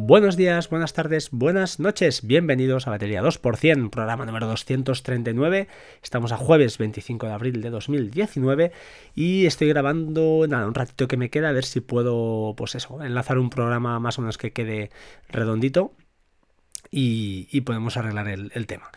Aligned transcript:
Buenos 0.00 0.36
días, 0.36 0.70
buenas 0.70 0.92
tardes, 0.92 1.28
buenas 1.32 1.80
noches. 1.80 2.24
Bienvenidos 2.24 2.86
a 2.86 2.90
Batería 2.90 3.20
2%, 3.20 3.90
programa 3.90 4.24
número 4.24 4.46
239. 4.46 5.66
Estamos 6.04 6.30
a 6.30 6.36
jueves 6.36 6.78
25 6.78 7.26
de 7.26 7.32
abril 7.32 7.60
de 7.60 7.68
2019 7.68 8.70
y 9.16 9.44
estoy 9.46 9.68
grabando 9.68 10.46
nada, 10.48 10.68
un 10.68 10.74
ratito 10.74 11.08
que 11.08 11.16
me 11.16 11.30
queda 11.30 11.48
a 11.48 11.52
ver 11.52 11.64
si 11.64 11.80
puedo, 11.80 12.54
pues 12.56 12.76
eso, 12.76 13.02
enlazar 13.02 13.38
un 13.38 13.50
programa 13.50 13.98
más 13.98 14.18
o 14.18 14.22
menos 14.22 14.38
que 14.38 14.52
quede 14.52 14.90
redondito 15.28 15.92
y, 16.92 17.60
podemos 17.62 17.96
arreglar 17.96 18.28
el 18.28 18.66
tema. 18.68 18.92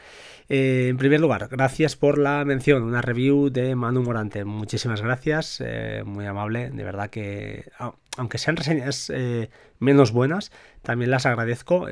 Eh, 0.53 0.89
en 0.89 0.97
primer 0.97 1.21
lugar, 1.21 1.47
gracias 1.49 1.95
por 1.95 2.17
la 2.17 2.43
mención, 2.43 2.83
una 2.83 3.01
review 3.01 3.49
de 3.49 3.73
Manu 3.73 4.03
Morante. 4.03 4.43
Muchísimas 4.43 5.01
gracias, 5.01 5.63
eh, 5.65 6.03
muy 6.05 6.25
amable. 6.25 6.69
De 6.71 6.83
verdad 6.83 7.09
que, 7.09 7.71
aunque 8.17 8.37
sean 8.37 8.57
reseñas 8.57 9.09
eh, 9.15 9.49
menos 9.79 10.11
buenas, 10.11 10.51
también 10.81 11.09
las 11.09 11.25
agradezco 11.25 11.87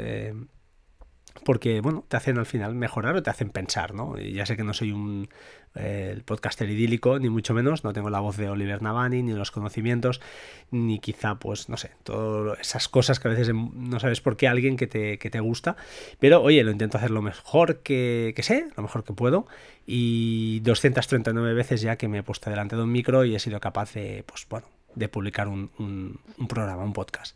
porque, 1.44 1.82
bueno, 1.82 2.04
te 2.08 2.18
hacen 2.18 2.38
al 2.38 2.46
final 2.46 2.76
mejorar 2.76 3.16
o 3.16 3.24
te 3.24 3.30
hacen 3.30 3.50
pensar, 3.50 3.94
¿no? 3.94 4.20
Y 4.20 4.34
ya 4.34 4.46
sé 4.46 4.58
que 4.58 4.64
no 4.64 4.74
soy 4.74 4.92
un 4.92 5.30
eh, 5.76 6.20
podcaster 6.26 6.70
idílico, 6.70 7.20
ni 7.20 7.30
mucho 7.30 7.54
menos, 7.54 7.84
no 7.84 7.94
tengo 7.94 8.10
la 8.10 8.20
voz 8.20 8.38
de 8.38 8.50
Oliver 8.50 8.82
Navani, 8.82 9.24
ni 9.24 9.34
los 9.34 9.52
conocimientos, 9.52 10.22
ni 10.72 11.00
quizá, 11.00 11.36
pues, 11.36 11.70
no 11.70 11.78
sé, 11.78 11.92
todas 12.04 12.60
esas 12.60 12.90
cosas 12.90 13.20
que 13.20 13.28
a 13.28 13.32
veces 13.32 13.52
no 13.54 14.00
sabes 14.00 14.22
por 14.22 14.38
qué 14.38 14.48
alguien 14.48 14.78
que 14.78 14.88
te, 14.88 15.18
que 15.18 15.30
te 15.30 15.40
gusta, 15.40 15.76
pero 16.20 16.42
oye, 16.42 16.64
lo 16.64 16.72
intento 16.72 16.98
hacer 16.98 17.12
lo 17.12 17.22
mejor 17.22 17.80
que, 17.80 18.34
sé, 18.42 18.68
lo 18.76 18.84
mejor 18.84 19.04
que 19.04 19.14
puedo, 19.14 19.48
y 19.86 20.60
239 20.62 21.54
veces 21.54 21.82
ya 21.82 21.98
que 21.98 22.08
me 22.08 22.20
he 22.20 22.24
puesto 22.24 22.50
delante 22.50 22.76
de 22.76 22.84
un 22.84 22.92
micro 22.92 23.26
y 23.26 23.36
he 23.36 23.40
sido 23.40 23.60
capaz 23.60 23.94
de, 23.94 24.24
pues, 24.26 24.48
bueno, 24.50 24.68
de 24.96 25.08
publicar 25.08 25.48
un, 25.48 25.70
un 25.78 26.48
programa, 26.48 26.84
un 26.84 26.94
podcast. 26.94 27.36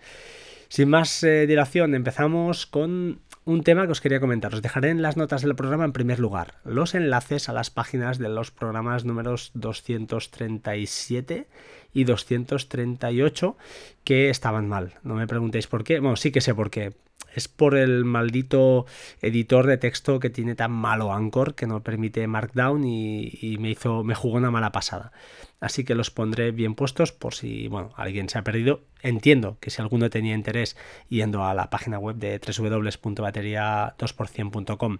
Sin 0.74 0.90
más 0.90 1.24
eh, 1.24 1.46
dilación, 1.46 1.94
empezamos 1.94 2.66
con 2.66 3.20
un 3.46 3.64
tema 3.64 3.86
que 3.86 3.92
os 3.92 4.02
quería 4.02 4.20
comentar. 4.20 4.54
Os 4.54 4.62
dejaré 4.62 4.90
en 4.90 5.02
las 5.02 5.18
notas 5.18 5.42
del 5.42 5.56
programa 5.56 5.86
en 5.86 5.94
primer 5.94 6.20
lugar 6.20 6.56
los 6.64 6.96
enlaces 6.96 7.50
a 7.50 7.54
las 7.54 7.70
páginas 7.70 8.18
de 8.18 8.30
los 8.30 8.52
programas 8.52 9.06
números 9.06 9.52
237 9.54 11.48
y 11.94 12.04
238 12.04 13.58
que 14.04 14.30
estaban 14.30 14.68
mal. 14.68 14.94
No 15.04 15.16
me 15.16 15.28
preguntéis 15.28 15.68
por 15.68 15.84
qué. 15.84 16.00
Bueno, 16.00 16.16
sí 16.16 16.32
que 16.32 16.42
sé 16.42 16.56
por 16.56 16.70
qué 16.70 16.94
es 17.34 17.48
por 17.48 17.76
el 17.76 18.06
maldito 18.06 18.86
editor 19.22 19.66
de 19.68 19.78
texto 19.78 20.20
que 20.20 20.30
tiene 20.30 20.56
tan 20.56 20.72
malo 20.72 21.14
Anchor 21.14 21.56
que 21.56 21.68
no 21.68 21.84
permite 21.84 22.26
Markdown 22.28 22.84
y, 22.86 23.58
me 23.60 23.72
hizo, 23.72 24.04
me 24.04 24.16
jugó 24.16 24.38
una 24.38 24.52
mala 24.52 24.72
pasada. 24.72 25.12
Así 25.60 25.84
que 25.84 25.96
los 25.96 26.12
pondré 26.12 26.52
bien 26.52 26.76
puestos 26.76 27.12
por 27.12 27.34
si, 27.34 27.68
bueno, 27.68 27.90
alguien 27.96 28.30
se 28.30 28.38
ha 28.38 28.44
perdido. 28.44 28.82
Entiendo 29.02 29.58
que 29.60 29.72
si 29.72 29.82
alguno 29.82 30.10
tenía 30.10 30.36
interés 30.36 30.78
yendo 31.10 31.44
a 31.46 31.54
la 31.54 31.70
página 31.70 32.00
web 32.00 32.16
de 32.18 32.40
www.bateria2%.com 32.40 35.00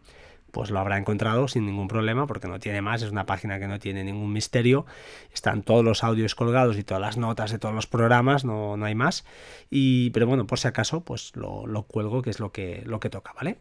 pues 0.54 0.70
lo 0.70 0.80
habrá 0.80 1.00
encontrado 1.00 1.48
sin 1.48 1.66
ningún 1.66 1.88
problema 1.88 2.28
porque 2.28 2.48
no 2.48 2.60
tiene 2.60 2.84
más, 2.84 3.02
es 3.02 3.10
una 3.10 3.26
página 3.26 3.60
que 3.60 3.68
no 3.68 3.80
tiene 3.80 4.04
ningún 4.04 4.32
misterio, 4.32 4.86
están 5.34 5.64
todos 5.64 5.84
los 5.84 6.04
audios 6.04 6.36
colgados 6.36 6.78
y 6.78 6.84
todas 6.84 7.02
las 7.02 7.18
notas 7.18 7.52
de 7.52 7.58
todos 7.58 7.74
los 7.74 7.88
programas, 7.88 8.46
no, 8.46 8.78
no 8.78 8.86
hay 8.86 8.94
más, 8.94 9.26
y, 9.72 10.12
pero 10.12 10.28
bueno, 10.28 10.46
por 10.46 10.60
si 10.60 10.68
acaso, 10.68 11.02
pues 11.02 11.36
lo, 11.36 11.66
lo 11.66 11.84
cuelgo 11.84 12.22
que 12.22 12.30
es 12.30 12.40
lo 12.40 12.52
que, 12.52 12.84
lo 12.86 13.00
que 13.00 13.10
toca, 13.10 13.34
¿vale? 13.34 13.58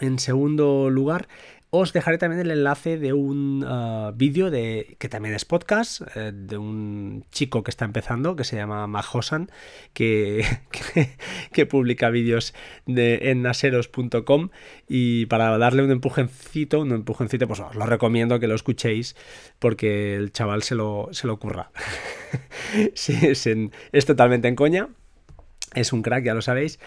En 0.00 0.18
segundo 0.18 0.90
lugar, 0.90 1.28
os 1.70 1.92
dejaré 1.92 2.16
también 2.18 2.40
el 2.40 2.50
enlace 2.50 2.96
de 2.96 3.12
un 3.12 3.64
uh, 3.64 4.12
vídeo 4.14 4.50
de 4.50 4.96
que 4.98 5.08
también 5.08 5.34
es 5.34 5.44
podcast 5.44 6.02
eh, 6.14 6.32
de 6.32 6.56
un 6.56 7.24
chico 7.32 7.62
que 7.64 7.70
está 7.70 7.84
empezando 7.84 8.36
que 8.36 8.44
se 8.44 8.56
llama 8.56 8.86
Mahosan 8.86 9.50
que, 9.92 10.44
que, 11.52 11.66
publica 11.66 12.10
vídeos 12.10 12.54
en 12.86 13.42
naseros.com 13.42 14.50
y 14.88 15.26
para 15.26 15.58
darle 15.58 15.82
un 15.82 15.90
empujoncito, 15.90 16.80
un 16.80 16.92
empujoncito, 16.92 17.48
pues 17.48 17.60
os 17.60 17.74
lo 17.74 17.86
recomiendo 17.86 18.38
que 18.38 18.46
lo 18.46 18.54
escuchéis 18.54 19.16
porque 19.58 20.14
el 20.14 20.32
chaval 20.32 20.62
se 20.62 20.74
lo, 20.74 21.08
se 21.10 21.26
lo 21.26 21.34
ocurra. 21.34 21.70
es, 22.94 23.46
es 23.46 24.06
totalmente 24.06 24.48
en 24.48 24.54
coña, 24.54 24.88
es 25.74 25.92
un 25.92 26.02
crack, 26.02 26.24
ya 26.24 26.34
lo 26.34 26.42
sabéis. 26.42 26.78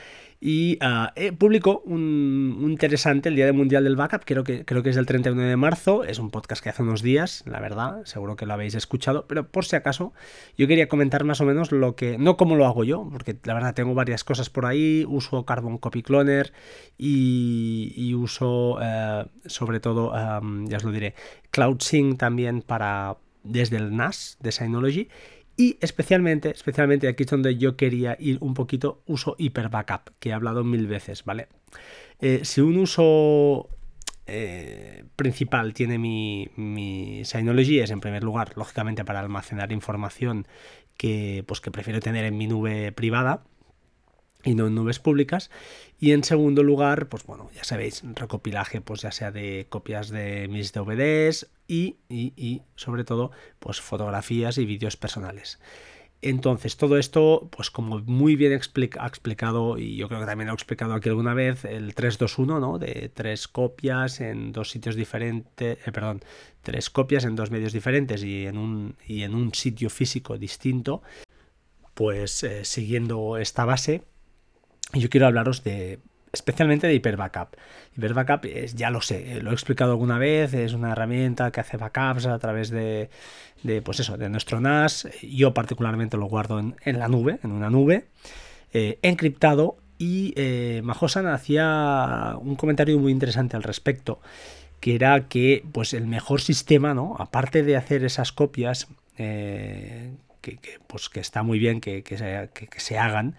Y 0.42 0.80
uh, 0.82 1.36
publicó 1.36 1.82
un, 1.86 2.60
interesante 2.62 3.28
el 3.28 3.36
Día 3.36 3.46
del 3.46 3.56
Mundial 3.56 3.84
del 3.84 3.98
Backup, 3.98 4.24
creo 4.24 4.46
que, 4.46 4.64
creo 4.64 4.82
que 4.84 4.92
es 4.92 4.96
el 4.96 5.06
31 5.06 5.42
de 5.42 5.58
marzo, 5.58 6.06
es 6.06 6.18
un 6.18 6.30
podcast 6.32 6.64
que 6.64 6.70
hace 6.70 6.82
unos 6.82 7.02
días, 7.02 7.44
la 7.46 7.60
verdad, 7.60 8.06
seguro 8.06 8.38
que 8.38 8.46
lo 8.46 8.54
habéis 8.54 8.74
escuchado, 8.76 9.28
pero 9.28 9.50
por 9.50 9.66
si 9.66 9.76
acaso 9.76 10.14
yo 10.58 10.66
quería 10.68 10.88
comentar 10.88 11.26
más 11.26 11.42
o 11.42 11.46
menos 11.46 11.74
lo 11.74 11.98
que, 11.98 12.18
no 12.18 12.38
cómo 12.38 12.56
lo 12.56 12.66
hago 12.66 12.86
yo, 12.86 13.10
porque 13.12 13.36
la 13.44 13.54
verdad 13.54 13.74
tengo 13.74 13.94
varias 13.96 14.24
cosas 14.24 14.50
por 14.50 14.66
ahí, 14.66 15.06
uso 15.10 15.46
Carbon 15.46 15.78
Copy 15.78 16.04
Cloner 16.04 16.54
y, 16.98 18.14
uso 18.14 18.80
eh, 18.82 19.26
sobre 19.46 19.82
todo, 19.82 20.14
ya 20.14 20.78
os 20.78 20.84
lo 20.86 20.92
diré, 20.92 21.16
CloudSync 21.52 22.18
también 22.18 22.62
para 22.62 23.18
desde 23.44 23.78
el 23.78 23.96
NAS 23.96 24.38
de 24.42 24.52
Synology 24.52 25.10
y 25.60 25.78
especialmente, 25.82 26.52
especialmente 26.52 27.10
aquí 27.10 27.24
es 27.24 27.30
donde 27.30 27.58
yo 27.58 27.76
quería 27.76 28.16
ir 28.18 28.38
un 28.40 28.54
poquito, 28.54 29.04
uso 29.06 29.36
Hyper 29.38 29.68
Backup, 29.68 30.12
que 30.20 30.30
he 30.30 30.34
hablado 30.34 30.64
mil 30.64 30.88
veces, 30.88 31.26
¿vale? 31.26 31.50
Eh, 32.22 32.46
si 32.46 32.62
un 32.62 32.78
uso 32.78 33.68
eh, 34.26 35.04
principal 35.18 35.74
tiene 35.74 35.98
mi, 35.98 36.48
mi 36.56 37.26
Synology 37.26 37.82
es 37.82 37.92
en 37.92 38.00
primer 38.00 38.24
lugar, 38.24 38.54
lógicamente, 38.56 39.04
para 39.04 39.20
almacenar 39.20 39.74
información 39.74 40.48
que, 40.96 41.44
pues, 41.46 41.60
que 41.60 41.72
prefiero 41.72 42.00
tener 42.00 42.24
en 42.24 42.38
mi 42.38 42.48
nube 42.48 42.94
privada 42.94 43.44
y 44.44 44.56
no 44.56 44.68
en 44.68 44.76
nubes 44.76 45.00
públicas. 45.00 45.50
Y 46.00 46.12
en 46.12 46.24
segundo 46.24 46.64
lugar, 46.64 47.10
pues 47.10 47.26
bueno, 47.26 47.50
ya 47.56 47.64
sabéis, 47.64 48.04
recopilaje, 48.16 48.82
pues 48.82 49.02
ya 49.02 49.12
sea 49.12 49.32
de 49.32 49.68
copias 49.70 50.10
de 50.10 50.48
mis 50.48 50.72
DVDs 50.72 51.50
y, 51.68 51.98
y, 52.10 52.62
sobre 52.76 53.04
todo, 53.04 53.32
pues 53.60 53.82
fotografías 53.82 54.58
y 54.58 54.66
vídeos 54.66 54.96
personales. 54.96 55.60
Entonces, 56.22 56.76
todo 56.76 56.98
esto, 56.98 57.50
pues 57.56 57.72
como 57.72 58.00
muy 58.00 58.36
bien 58.36 58.52
ha 58.52 59.08
explicado, 59.08 59.78
y 59.78 59.96
yo 59.96 60.10
creo 60.10 60.20
que 60.20 60.26
también 60.26 60.48
lo 60.48 60.54
he 60.54 60.56
explicado 60.56 60.94
aquí 60.94 61.08
alguna 61.08 61.34
vez, 61.34 61.64
el 61.64 61.96
321, 61.96 62.60
¿no? 62.60 62.78
De 62.78 63.10
tres 63.14 63.48
copias 63.48 64.20
en 64.20 64.52
dos 64.52 64.70
sitios 64.70 64.96
diferentes, 64.96 65.78
eh, 65.86 65.92
perdón, 65.94 66.22
tres 66.62 66.90
copias 66.90 67.24
en 67.24 67.38
dos 67.38 67.52
medios 67.52 67.72
diferentes 67.72 68.22
y 68.24 68.48
en 68.48 68.58
un, 68.58 68.96
y 69.08 69.24
en 69.24 69.34
un 69.34 69.54
sitio 69.54 69.90
físico 69.90 70.38
distinto, 70.38 71.02
pues 71.94 72.44
eh, 72.44 72.66
siguiendo 72.66 73.38
esta 73.38 73.64
base, 73.64 74.04
yo 74.94 75.10
quiero 75.10 75.28
hablaros 75.28 75.64
de 75.64 76.00
especialmente 76.32 76.88
de 76.88 76.96
Hyper 76.96 77.18
Backup. 77.18 77.56
Hyper 77.98 78.14
Backup 78.14 78.46
es, 78.46 78.76
ya 78.76 78.90
lo 78.90 79.02
sé, 79.02 79.42
lo 79.42 79.52
he 79.52 79.54
explicado 79.54 79.92
alguna 79.92 80.18
vez, 80.18 80.54
es 80.54 80.74
una 80.74 80.92
herramienta 80.92 81.52
que 81.52 81.60
hace 81.60 81.78
backups 81.78 82.26
a 82.28 82.38
través 82.40 82.70
de, 82.70 83.10
pues 83.84 84.00
eso, 84.00 84.18
de 84.18 84.30
nuestro 84.30 84.60
NAS. 84.60 85.08
Yo 85.22 85.54
particularmente 85.54 86.18
lo 86.18 86.26
guardo 86.26 86.60
en, 86.60 87.00
la 87.00 87.08
nube, 87.08 87.40
en 87.44 87.52
una 87.52 87.70
nube, 87.70 88.06
eh, 88.74 89.00
encriptado. 89.02 89.78
Y 90.02 90.34
eh, 90.38 90.82
hacía 91.28 92.36
un 92.40 92.56
comentario 92.56 92.98
muy 93.00 93.12
interesante 93.12 93.58
al 93.58 93.64
respecto, 93.64 94.22
que 94.80 94.96
era 94.96 95.28
que 95.28 95.66
pues 95.74 95.94
el 95.94 96.08
mejor 96.08 96.40
sistema, 96.40 96.94
¿no? 96.94 97.18
Aparte 97.20 97.64
de 97.64 97.76
hacer 97.76 98.06
esas 98.06 98.32
copias, 98.32 98.88
eh, 99.18 100.14
que, 100.40 100.58
pues, 100.88 101.10
que 101.10 101.20
está 101.20 101.44
muy 101.44 101.60
bien 101.60 101.82
que, 101.82 102.02
que 102.02 102.18
se 102.78 102.98
hagan, 102.98 103.36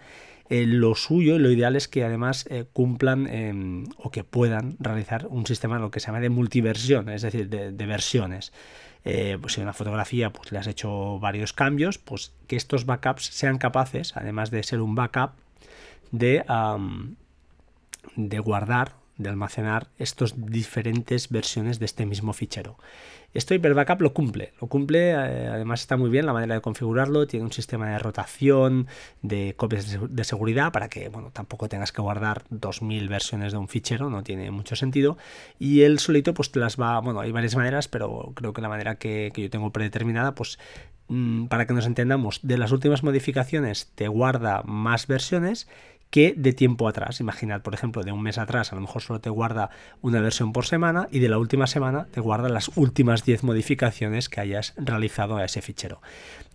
eh, 0.51 0.65
lo 0.65 0.95
suyo 0.95 1.37
y 1.37 1.39
lo 1.39 1.49
ideal 1.49 1.77
es 1.77 1.87
que 1.87 2.03
además 2.03 2.45
eh, 2.49 2.65
cumplan 2.73 3.25
em, 3.27 3.85
o 3.95 4.11
que 4.11 4.25
puedan 4.25 4.75
realizar 4.81 5.27
un 5.29 5.47
sistema 5.47 5.79
lo 5.79 5.91
que 5.91 6.01
se 6.01 6.07
llama 6.07 6.19
de 6.19 6.29
multiversión, 6.29 7.07
es 7.07 7.21
decir, 7.21 7.47
de, 7.47 7.85
versiones. 7.85 8.51
Eh, 9.05 9.37
pues 9.39 9.53
si 9.53 9.61
una 9.61 9.71
fotografía 9.71 10.33
pues 10.33 10.51
le 10.51 10.57
has 10.57 10.67
hecho 10.67 11.19
varios 11.19 11.53
cambios, 11.53 11.99
pues 11.99 12.33
que 12.47 12.57
estos 12.57 12.85
backups 12.85 13.27
sean 13.27 13.59
capaces, 13.59 14.17
además 14.17 14.51
de 14.51 14.61
ser 14.63 14.81
un 14.81 14.93
backup, 14.93 15.31
de, 16.11 16.43
de 18.17 18.39
guardar, 18.39 18.95
de 19.21 19.29
almacenar 19.29 19.87
estas 19.97 20.33
diferentes 20.37 21.29
versiones 21.29 21.79
de 21.79 21.85
este 21.85 22.05
mismo 22.05 22.33
fichero. 22.33 22.77
Esto 23.33 23.53
Hyper 23.53 23.73
Backup 23.73 24.01
lo 24.01 24.13
cumple, 24.13 24.51
lo 24.59 24.67
cumple, 24.67 25.11
eh, 25.11 25.47
además 25.47 25.81
está 25.81 25.95
muy 25.95 26.09
bien 26.09 26.25
la 26.25 26.33
manera 26.33 26.55
de 26.55 26.61
configurarlo, 26.61 27.27
tiene 27.27 27.45
un 27.45 27.53
sistema 27.53 27.89
de 27.89 27.97
rotación, 27.97 28.87
de 29.21 29.53
copias 29.55 29.97
de 30.09 30.23
seguridad 30.25 30.73
para 30.73 30.89
que 30.89 31.07
bueno, 31.07 31.31
tampoco 31.31 31.69
tengas 31.69 31.93
que 31.93 32.01
guardar 32.01 32.43
2000 32.49 33.07
versiones 33.07 33.53
de 33.53 33.57
un 33.57 33.69
fichero, 33.69 34.09
no 34.09 34.23
tiene 34.23 34.51
mucho 34.51 34.75
sentido. 34.75 35.17
Y 35.59 35.83
él 35.83 35.99
solito 35.99 36.33
pues 36.33 36.51
te 36.51 36.59
las 36.59 36.75
va, 36.75 36.99
bueno, 36.99 37.21
hay 37.21 37.31
varias 37.31 37.55
maneras, 37.55 37.87
pero 37.87 38.33
creo 38.35 38.51
que 38.51 38.61
la 38.61 38.69
manera 38.69 38.95
que, 38.95 39.31
que 39.33 39.43
yo 39.43 39.49
tengo 39.49 39.71
predeterminada 39.71 40.35
pues 40.35 40.59
mm, 41.07 41.45
para 41.45 41.65
que 41.65 41.73
nos 41.73 41.85
entendamos, 41.85 42.41
de 42.43 42.57
las 42.57 42.73
últimas 42.73 43.01
modificaciones 43.01 43.91
te 43.95 44.09
guarda 44.09 44.61
más 44.63 45.07
versiones 45.07 45.69
que 46.11 46.35
de 46.37 46.53
tiempo 46.53 46.87
atrás. 46.87 47.19
Imaginad, 47.19 47.61
por 47.61 47.73
ejemplo, 47.73 48.03
de 48.03 48.11
un 48.11 48.21
mes 48.21 48.37
atrás 48.37 48.71
a 48.71 48.75
lo 48.75 48.81
mejor 48.81 49.01
solo 49.01 49.19
te 49.19 49.31
guarda 49.31 49.71
una 50.01 50.21
versión 50.21 50.53
por 50.53 50.65
semana 50.65 51.07
y 51.09 51.19
de 51.19 51.29
la 51.29 51.39
última 51.39 51.65
semana 51.65 52.05
te 52.11 52.21
guarda 52.21 52.49
las 52.49 52.69
últimas 52.75 53.25
10 53.25 53.43
modificaciones 53.43 54.29
que 54.29 54.41
hayas 54.41 54.73
realizado 54.77 55.37
a 55.37 55.45
ese 55.45 55.61
fichero. 55.63 56.01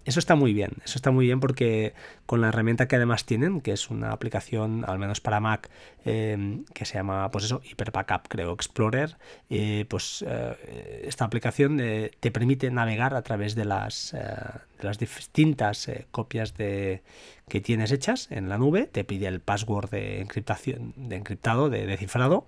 Eso 0.07 0.21
está 0.21 0.37
muy 0.37 0.55
bien, 0.55 0.71
eso 0.85 0.99
está 0.99 1.11
muy 1.11 1.27
bien 1.27 1.41
porque 1.41 1.93
con 2.27 2.41
la 2.41 2.49
herramienta 2.49 2.87
que 2.87 2.95
además 2.95 3.25
tienen, 3.25 3.61
que 3.61 3.73
es 3.73 3.91
una 3.91 4.13
aplicación, 4.13 4.85
al 4.87 5.01
menos 5.01 5.21
para 5.21 5.41
Mac, 5.41 5.69
em, 6.05 6.65
que 6.73 6.85
se 6.85 6.95
llama, 6.95 7.29
pues 7.33 7.45
eso, 7.45 7.61
Hyper 7.65 7.91
Backup, 7.91 8.29
creo, 8.29 8.53
Explorer, 8.53 9.17
eh, 9.51 9.85
pues 9.89 10.25
eh, 10.27 11.03
esta 11.05 11.25
aplicación 11.25 11.81
eh, 11.81 12.13
te 12.21 12.31
permite 12.31 12.71
navegar 12.71 13.15
a 13.15 13.23
través 13.23 13.57
de 13.57 13.65
las, 13.65 14.13
de 14.13 14.85
las 14.85 14.99
distintas 14.99 15.91
copias 16.13 16.55
de, 16.55 17.03
que 17.49 17.61
tienes 17.61 17.91
hechas 17.91 18.31
en 18.31 18.49
la 18.49 18.59
nube, 18.59 18.87
te 18.87 19.03
pide 19.03 19.27
el 19.27 19.41
password 19.41 19.91
de 19.91 20.21
encriptación, 20.21 20.95
de 20.97 21.17
encriptado, 21.17 21.69
de, 21.69 21.85
de 21.85 21.97
cifrado, 21.97 22.47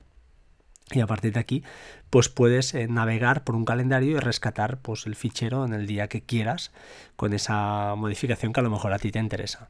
y 0.93 1.00
a 1.00 1.06
partir 1.06 1.32
de 1.32 1.40
aquí 1.40 1.62
pues 2.11 2.29
puedes 2.29 2.75
eh, 2.75 2.88
navegar 2.88 3.44
por 3.44 3.55
un 3.55 3.64
calendario 3.64 4.17
y 4.17 4.20
rescatar 4.20 4.79
pues 4.79 5.06
el 5.06 5.14
fichero 5.14 5.64
en 5.64 5.75
el 5.75 5.87
día 5.87 6.08
que 6.08 6.23
quieras 6.23 6.70
con 7.17 7.32
esa 7.32 7.94
modificación 7.96 8.52
que 8.52 8.61
a 8.61 8.62
lo 8.62 8.70
mejor 8.70 8.93
a 8.93 8.99
ti 8.99 9.11
te 9.11 9.19
interesa. 9.19 9.69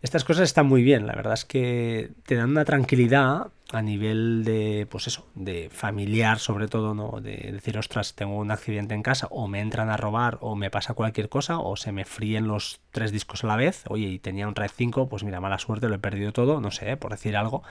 Estas 0.00 0.22
cosas 0.22 0.44
están 0.44 0.66
muy 0.66 0.82
bien, 0.82 1.08
la 1.08 1.14
verdad 1.16 1.34
es 1.34 1.44
que 1.44 2.12
te 2.24 2.36
dan 2.36 2.50
una 2.50 2.64
tranquilidad 2.64 3.48
a 3.72 3.82
nivel 3.82 4.44
de, 4.44 4.86
pues 4.88 5.08
eso, 5.08 5.26
de 5.34 5.70
familiar 5.70 6.38
sobre 6.38 6.68
todo, 6.68 6.94
¿no? 6.94 7.20
De 7.20 7.50
decir, 7.52 7.76
ostras, 7.76 8.14
tengo 8.14 8.36
un 8.36 8.52
accidente 8.52 8.94
en 8.94 9.02
casa, 9.02 9.26
o 9.30 9.48
me 9.48 9.60
entran 9.60 9.90
a 9.90 9.96
robar, 9.96 10.38
o 10.40 10.54
me 10.54 10.70
pasa 10.70 10.94
cualquier 10.94 11.28
cosa, 11.28 11.58
o 11.58 11.74
se 11.76 11.90
me 11.90 12.04
fríen 12.04 12.46
los 12.46 12.80
tres 12.92 13.10
discos 13.10 13.42
a 13.42 13.48
la 13.48 13.56
vez, 13.56 13.82
oye, 13.88 14.06
y 14.06 14.18
tenía 14.20 14.46
un 14.46 14.54
RAID 14.54 14.70
5, 14.74 15.08
pues 15.08 15.24
mira, 15.24 15.40
mala 15.40 15.58
suerte, 15.58 15.88
lo 15.88 15.96
he 15.96 15.98
perdido 15.98 16.32
todo, 16.32 16.60
no 16.60 16.70
sé, 16.70 16.96
por 16.96 17.10
decir 17.10 17.36
algo. 17.36 17.64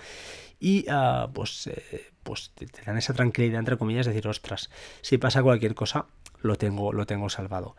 Y 0.59 0.85
uh, 0.91 1.31
pues, 1.31 1.67
eh, 1.67 2.11
pues 2.23 2.51
te, 2.55 2.67
dan 2.85 2.97
esa 2.97 3.13
tranquilidad, 3.13 3.59
entre 3.59 3.77
comillas, 3.77 4.05
de 4.05 4.11
decir, 4.11 4.27
ostras, 4.27 4.69
si 5.01 5.17
pasa 5.17 5.43
cualquier 5.43 5.75
cosa, 5.75 6.07
lo 6.41 6.55
tengo, 6.55 6.93
lo 6.93 7.05
tengo 7.05 7.29
salvado. 7.29 7.75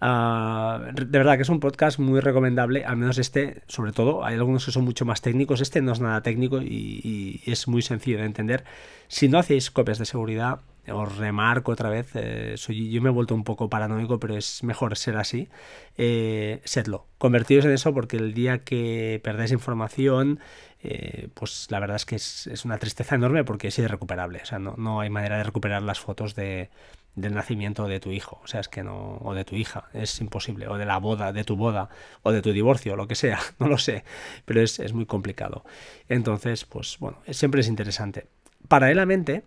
Ah, 0.00 0.80
de 0.94 1.18
verdad 1.18 1.36
que 1.36 1.42
es 1.42 1.48
un 1.48 1.58
podcast 1.58 1.98
muy 1.98 2.20
recomendable, 2.20 2.84
al 2.84 2.96
menos 2.96 3.18
este, 3.18 3.62
sobre 3.66 3.92
todo, 3.92 4.24
hay 4.24 4.36
algunos 4.36 4.64
que 4.64 4.70
son 4.70 4.84
mucho 4.84 5.04
más 5.04 5.20
técnicos, 5.22 5.60
este 5.60 5.82
no 5.82 5.92
es 5.92 6.00
nada 6.00 6.22
técnico 6.22 6.62
y, 6.62 7.42
es 7.46 7.66
muy 7.66 7.82
sencillo 7.82 8.18
de 8.18 8.24
entender. 8.24 8.64
Si 9.08 9.28
no 9.28 9.38
hacéis 9.38 9.70
copias 9.72 9.98
de 9.98 10.04
seguridad, 10.04 10.60
os 10.90 11.18
remarco 11.18 11.72
otra 11.72 11.90
vez, 11.90 12.10
eh, 12.14 12.54
soy, 12.56 12.90
yo 12.90 13.02
me 13.02 13.08
he 13.08 13.12
vuelto 13.12 13.34
un 13.34 13.44
poco 13.44 13.68
paranoico, 13.68 14.20
pero 14.20 14.36
es 14.36 14.62
mejor 14.62 14.96
ser 14.96 15.16
así. 15.16 15.48
Eh, 15.96 16.60
sedlo, 16.64 17.06
convertiros 17.18 17.64
en 17.64 17.72
eso 17.72 17.92
porque 17.92 18.16
el 18.16 18.34
día 18.34 18.58
que 18.58 19.20
perdáis 19.24 19.50
información, 19.50 20.38
eh, 20.80 21.28
pues 21.34 21.66
la 21.70 21.80
verdad 21.80 21.96
es 21.96 22.06
que 22.06 22.16
es, 22.16 22.46
es, 22.46 22.64
una 22.64 22.78
tristeza 22.78 23.16
enorme 23.16 23.44
porque 23.44 23.68
es 23.68 23.78
irrecuperable. 23.78 24.40
O 24.42 24.46
sea, 24.46 24.58
no, 24.60 24.74
no 24.78 25.00
hay 25.00 25.10
manera 25.10 25.38
de 25.38 25.44
recuperar 25.44 25.82
las 25.82 25.98
fotos 25.98 26.34
de, 26.34 26.70
del 27.20 27.34
nacimiento 27.34 27.86
de 27.86 28.00
tu 28.00 28.10
hijo, 28.10 28.40
o 28.42 28.46
sea, 28.46 28.60
es 28.60 28.68
que 28.68 28.82
no, 28.82 29.18
o 29.22 29.34
de 29.34 29.44
tu 29.44 29.56
hija, 29.56 29.88
es 29.92 30.20
imposible, 30.20 30.68
o 30.68 30.76
de 30.76 30.86
la 30.86 30.98
boda, 30.98 31.32
de 31.32 31.44
tu 31.44 31.56
boda, 31.56 31.88
o 32.22 32.32
de 32.32 32.42
tu 32.42 32.52
divorcio, 32.52 32.96
lo 32.96 33.08
que 33.08 33.14
sea, 33.14 33.38
no 33.58 33.68
lo 33.68 33.78
sé, 33.78 34.04
pero 34.44 34.60
es, 34.60 34.78
es 34.78 34.92
muy 34.92 35.06
complicado. 35.06 35.64
Entonces, 36.08 36.64
pues 36.64 36.98
bueno, 36.98 37.18
siempre 37.30 37.60
es 37.60 37.68
interesante. 37.68 38.28
Paralelamente, 38.68 39.44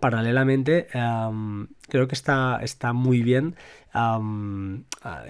paralelamente, 0.00 0.88
creo 1.88 2.08
que 2.08 2.14
está, 2.14 2.58
está 2.62 2.92
muy 2.92 3.22
bien. 3.22 3.56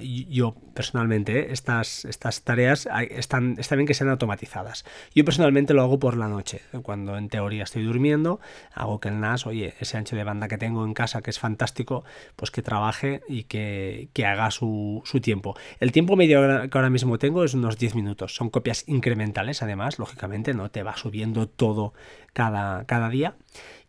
Yo 0.00 0.54
personalmente, 0.74 1.40
eh, 1.40 1.46
estas, 1.50 2.04
estas 2.04 2.42
tareas 2.42 2.88
están, 3.10 3.56
está 3.58 3.76
bien 3.76 3.86
que 3.86 3.94
sean 3.94 4.10
automatizadas. 4.10 4.84
Yo 5.14 5.24
personalmente 5.24 5.74
lo 5.74 5.82
hago 5.82 5.98
por 5.98 6.16
la 6.16 6.28
noche, 6.28 6.62
cuando 6.82 7.16
en 7.16 7.28
teoría 7.28 7.64
estoy 7.64 7.84
durmiendo, 7.84 8.40
hago 8.72 9.00
que 9.00 9.08
el 9.08 9.20
NAS, 9.20 9.46
oye, 9.46 9.74
ese 9.80 9.96
ancho 9.96 10.16
de 10.16 10.24
banda 10.24 10.48
que 10.48 10.58
tengo 10.58 10.84
en 10.84 10.94
casa, 10.94 11.22
que 11.22 11.30
es 11.30 11.38
fantástico, 11.38 12.04
pues 12.36 12.50
que 12.50 12.62
trabaje 12.62 13.22
y 13.28 13.44
que, 13.44 14.08
que 14.12 14.26
haga 14.26 14.50
su, 14.50 15.02
su, 15.04 15.20
tiempo. 15.20 15.56
El 15.80 15.92
tiempo 15.92 16.16
medio 16.16 16.40
que 16.68 16.78
ahora 16.78 16.90
mismo 16.90 17.18
tengo 17.18 17.44
es 17.44 17.54
unos 17.54 17.78
10 17.78 17.94
minutos. 17.94 18.34
Son 18.34 18.50
copias 18.50 18.84
incrementales, 18.86 19.62
además, 19.62 19.98
lógicamente, 19.98 20.54
no 20.54 20.70
te 20.70 20.82
va 20.82 20.96
subiendo 20.96 21.48
todo 21.48 21.94
cada, 22.32 22.84
cada 22.84 23.08
día. 23.08 23.36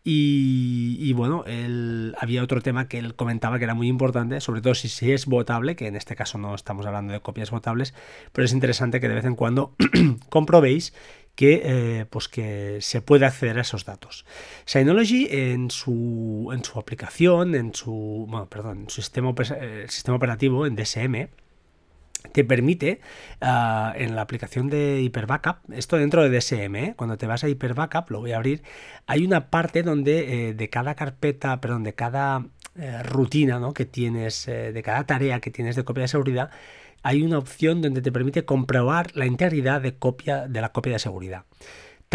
Y, 0.08 1.12
bueno, 1.14 1.44
él, 1.48 2.16
había 2.20 2.44
otro 2.44 2.62
tema 2.62 2.88
que 2.88 3.00
él 3.00 3.16
comentaba 3.16 3.58
que 3.58 3.64
era 3.64 3.74
muy 3.74 3.88
importante, 3.88 4.40
sobre 4.40 4.62
todo 4.62 4.76
si, 4.76 5.12
es 5.12 5.26
votable, 5.26 5.76
que 5.76 5.88
en 5.88 5.96
este 5.96 6.16
caso 6.16 6.38
no 6.38 6.54
estamos 6.54 6.86
hablando 6.86 7.12
de 7.12 7.22
copias 7.22 7.50
votables, 7.50 7.96
pero 8.32 8.46
es 8.46 8.54
interesante 8.54 9.00
que 9.00 9.10
de 9.10 9.16
vez 9.16 9.26
en 9.26 9.36
cuando 9.36 9.74
comprobéis 10.30 10.94
que, 11.34 11.62
eh, 11.66 12.06
pues 12.08 12.28
que 12.28 12.78
se 12.82 13.02
puede 13.02 13.26
acceder 13.26 13.58
a 13.58 13.62
esos 13.62 13.84
datos. 13.84 14.28
Synology 14.66 15.28
en 15.32 15.72
su, 15.72 16.52
en 16.54 16.64
su 16.64 16.78
aplicación, 16.78 17.56
en 17.56 17.74
su, 17.74 18.28
bueno, 18.30 18.48
perdón, 18.48 18.82
en 18.82 18.90
su 18.92 19.02
sistema, 19.02 19.34
eh, 19.60 19.88
sistema 19.90 20.18
operativo, 20.18 20.68
en 20.68 20.76
DSM, 20.76 21.30
te 22.32 22.44
permite 22.44 23.00
uh, 23.42 23.96
en 23.96 24.16
la 24.16 24.22
aplicación 24.22 24.70
de 24.70 25.02
Hyper 25.02 25.26
Backup, 25.26 25.58
esto 25.74 25.98
dentro 25.98 26.24
de 26.24 26.36
DSM, 26.36 26.76
¿eh? 26.76 26.94
cuando 26.96 27.18
te 27.18 27.28
vas 27.28 27.44
a 27.44 27.50
Hyper 27.50 27.74
Backup, 27.74 28.10
lo 28.12 28.20
voy 28.20 28.32
a 28.32 28.38
abrir, 28.38 28.64
hay 29.08 29.26
una 29.26 29.50
parte 29.50 29.84
donde 29.84 30.50
eh, 30.50 30.54
de 30.54 30.70
cada 30.70 30.96
carpeta, 30.96 31.60
perdón, 31.62 31.84
de 31.84 31.94
cada 31.94 32.46
eh, 32.78 33.04
rutina 33.04 33.60
¿no? 33.60 33.74
que 33.74 33.86
tienes, 33.86 34.46
de 34.46 34.82
cada 34.84 35.06
tarea 35.06 35.40
que 35.40 35.52
tienes 35.52 35.76
de 35.76 35.84
copia 35.84 36.04
de 36.04 36.08
seguridad, 36.08 36.52
hay 37.04 37.22
una 37.22 37.38
opción 37.38 37.82
donde 37.82 38.02
te 38.02 38.12
permite 38.12 38.46
comprobar 38.46 39.16
la 39.16 39.26
integridad 39.26 39.82
de, 39.82 39.96
copia, 39.96 40.48
de 40.48 40.62
la 40.62 40.72
copia 40.72 40.94
de 40.94 41.00
seguridad. 41.00 41.44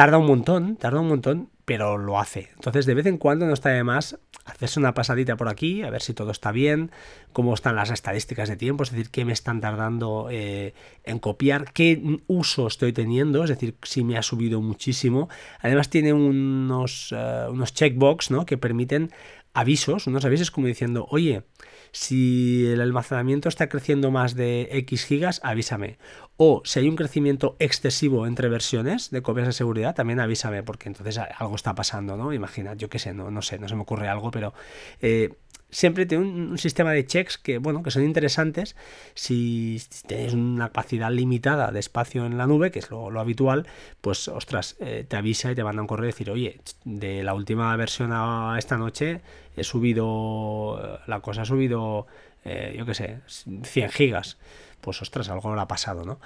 Tarda 0.01 0.17
un 0.17 0.25
montón, 0.25 0.77
tarda 0.77 1.01
un 1.01 1.09
montón, 1.09 1.51
pero 1.67 1.99
lo 1.99 2.19
hace. 2.19 2.49
Entonces, 2.55 2.87
de 2.87 2.95
vez 2.95 3.05
en 3.05 3.19
cuando 3.19 3.45
no 3.45 3.53
está 3.53 3.69
de 3.69 3.85
más 3.85 4.19
hacerse 4.47 4.81
una 4.81 4.95
pasadita 4.95 5.37
por 5.37 5.51
aquí, 5.51 5.83
a 5.83 5.91
ver 5.91 6.01
si 6.01 6.15
todo 6.15 6.31
está 6.31 6.53
bien, 6.53 6.91
cómo 7.35 7.53
están 7.53 7.77
las 7.77 7.91
estadísticas 7.91 8.49
de 8.49 8.57
tiempo, 8.57 8.83
es 8.83 8.93
decir, 8.93 9.11
qué 9.11 9.27
me 9.27 9.35
están 9.35 9.61
tardando 9.61 10.29
eh, 10.31 10.73
en 11.05 11.19
copiar, 11.19 11.75
qué 11.75 12.19
uso 12.29 12.67
estoy 12.67 12.95
teniendo, 12.95 13.45
es 13.45 13.51
decir, 13.51 13.77
si 13.83 14.03
me 14.03 14.17
ha 14.17 14.23
subido 14.23 14.63
muchísimo. 14.63 15.29
Además 15.61 15.91
tiene 15.91 16.15
unos, 16.15 17.13
uh, 17.13 17.51
unos 17.51 17.75
checkbox 17.75 18.31
¿no? 18.31 18.47
que 18.47 18.57
permiten 18.57 19.11
avisos, 19.55 20.07
unos 20.07 20.25
avisos 20.25 20.51
como 20.51 20.67
diciendo, 20.67 21.07
oye, 21.11 21.45
si 21.93 22.67
el 22.67 22.81
almacenamiento 22.81 23.49
está 23.49 23.69
creciendo 23.69 24.11
más 24.11 24.35
de 24.35 24.69
X 24.73 25.05
gigas, 25.05 25.41
avísame. 25.43 25.99
O 26.37 26.63
si 26.65 26.81
hay 26.81 26.89
un 26.89 26.97
crecimiento 26.97 27.57
excesivo 27.59 28.27
entre 28.27 28.49
versiones 28.49 29.11
de 29.11 29.23
copias 29.23 29.47
de 29.47 29.53
seguridad, 29.53 29.95
también 29.95 30.21
avísame, 30.21 30.63
porque 30.63 30.89
entonces 30.89 31.19
algo 31.19 31.57
está 31.57 31.75
pasando, 31.75 32.17
¿no? 32.17 32.33
Imagina, 32.33 32.75
yo 32.75 32.89
qué 32.89 32.99
sé, 32.99 33.13
no, 33.13 33.31
no 33.31 33.43
sé, 33.43 33.59
no 33.59 33.69
se 33.69 33.75
me 33.75 33.83
ocurre 33.83 34.09
algo, 34.09 34.31
pero 34.31 34.55
eh, 35.01 35.35
siempre 35.71 36.07
tiene 36.07 36.25
un, 36.25 36.59
sistema 36.59 36.93
de 36.93 37.07
checks 37.07 37.39
que, 37.39 37.59
bueno, 37.59 37.83
que 37.83 37.91
son 37.91 38.05
interesantes. 38.05 38.77
Si 39.15 39.81
tenéis 40.07 40.35
una 40.35 40.69
capacidad 40.69 41.11
limitada 41.11 41.71
de 41.71 41.81
espacio 41.81 42.27
en 42.27 42.39
la 42.39 42.47
nube, 42.47 42.71
que 42.71 42.81
es 42.81 42.91
lo, 42.91 43.19
habitual, 43.21 43.67
pues, 44.01 44.29
ostras, 44.29 44.77
eh, 44.81 45.05
te 45.09 45.17
avisa 45.17 45.51
y 45.51 45.55
te 45.55 45.65
manda 45.65 45.83
un 45.83 45.89
correo 45.89 46.09
y 46.09 46.13
decir, 46.13 46.31
oye, 46.31 46.61
de 46.85 47.23
la 47.23 47.35
última 47.35 47.75
versión 47.77 48.11
a 48.13 48.57
esta 48.59 48.77
noche 48.77 49.21
he 49.57 49.65
subido, 49.65 51.01
la 51.07 51.21
cosa 51.21 51.43
ha 51.43 51.45
subido, 51.45 52.07
eh, 52.45 52.75
yo 52.77 52.87
qué 52.87 52.95
sé, 52.95 53.21
100 53.27 53.91
gigas. 53.91 54.39
Pues 54.81 55.03
ostras, 55.03 55.29
algo 55.29 55.51
habrá 55.51 55.69
pasado, 55.69 56.05
¿no? 56.05 56.21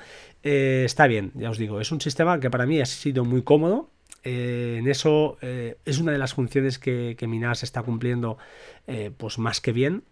Eh, 0.45 0.83
está 0.87 1.09
bien, 1.09 1.33
ya 1.35 1.51
os 1.51 1.59
digo, 1.59 1.81
es 1.81 1.91
un 1.91 2.01
sistema 2.01 2.39
que 2.39 2.51
para 2.51 2.67
mí 2.67 2.81
ha 2.81 2.87
sido 2.87 3.25
muy 3.25 3.43
cómodo, 3.43 3.91
eh, 4.25 4.77
en 4.79 4.89
eso 4.89 5.37
eh, 5.43 5.77
es 5.85 5.99
una 5.99 6.13
de 6.13 6.19
las 6.19 6.35
funciones 6.35 6.79
que, 6.79 7.15
que 7.19 7.27
Minas 7.27 7.63
está 7.63 7.83
cumpliendo 7.83 8.39
eh, 8.87 9.11
pues 9.17 9.39
más 9.39 9.61
que 9.61 9.73
bien. 9.73 10.05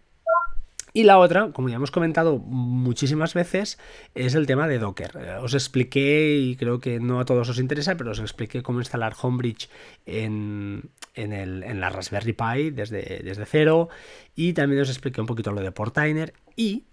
Y 0.95 1.05
la 1.05 1.17
otra, 1.17 1.51
como 1.53 1.69
ya 1.69 1.77
hemos 1.77 1.89
comentado 1.89 2.37
muchísimas 2.37 3.33
veces, 3.33 3.79
es 4.13 4.35
el 4.35 4.45
tema 4.45 4.67
de 4.67 4.77
Docker. 4.77 5.17
Os 5.41 5.55
expliqué, 5.55 6.37
y 6.37 6.55
creo 6.55 6.79
que 6.79 6.99
no 6.99 7.19
a 7.19 7.25
todos 7.25 7.49
os 7.49 7.57
interesa, 7.57 7.97
pero 7.97 8.11
os 8.11 8.19
expliqué 8.19 8.61
cómo 8.61 8.77
instalar 8.77 9.15
Homebridge 9.19 9.71
en, 10.05 10.91
en, 11.15 11.33
el, 11.33 11.63
en 11.63 11.79
la 11.79 11.89
Raspberry 11.89 12.33
Pi 12.33 12.69
desde, 12.69 13.21
desde 13.23 13.45
cero. 13.47 13.89
Y 14.35 14.53
también 14.53 14.83
os 14.83 14.89
expliqué 14.89 15.19
un 15.19 15.25
poquito 15.25 15.51
lo 15.51 15.61
de 15.61 15.71
Portainer. 15.71 16.35
Y 16.55 16.83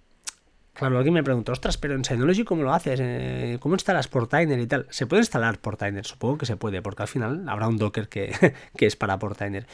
Claro, 0.80 0.96
alguien 0.96 1.12
me 1.12 1.22
preguntó, 1.22 1.52
ostras, 1.52 1.76
pero 1.76 1.94
en 1.94 2.06
Synology 2.06 2.42
¿cómo 2.42 2.62
lo 2.62 2.72
haces? 2.72 3.00
Eh, 3.02 3.58
¿Cómo 3.60 3.74
instalas 3.74 4.08
Portainer 4.08 4.58
y 4.58 4.66
tal? 4.66 4.86
¿Se 4.88 5.06
puede 5.06 5.20
instalar 5.20 5.58
Portainer? 5.58 6.06
Supongo 6.06 6.38
que 6.38 6.46
se 6.46 6.56
puede, 6.56 6.80
porque 6.80 7.02
al 7.02 7.08
final 7.08 7.46
habrá 7.50 7.68
un 7.68 7.76
Docker 7.76 8.08
que, 8.08 8.32
que 8.78 8.86
es 8.86 8.96
para 8.96 9.18
Portainer. 9.18 9.66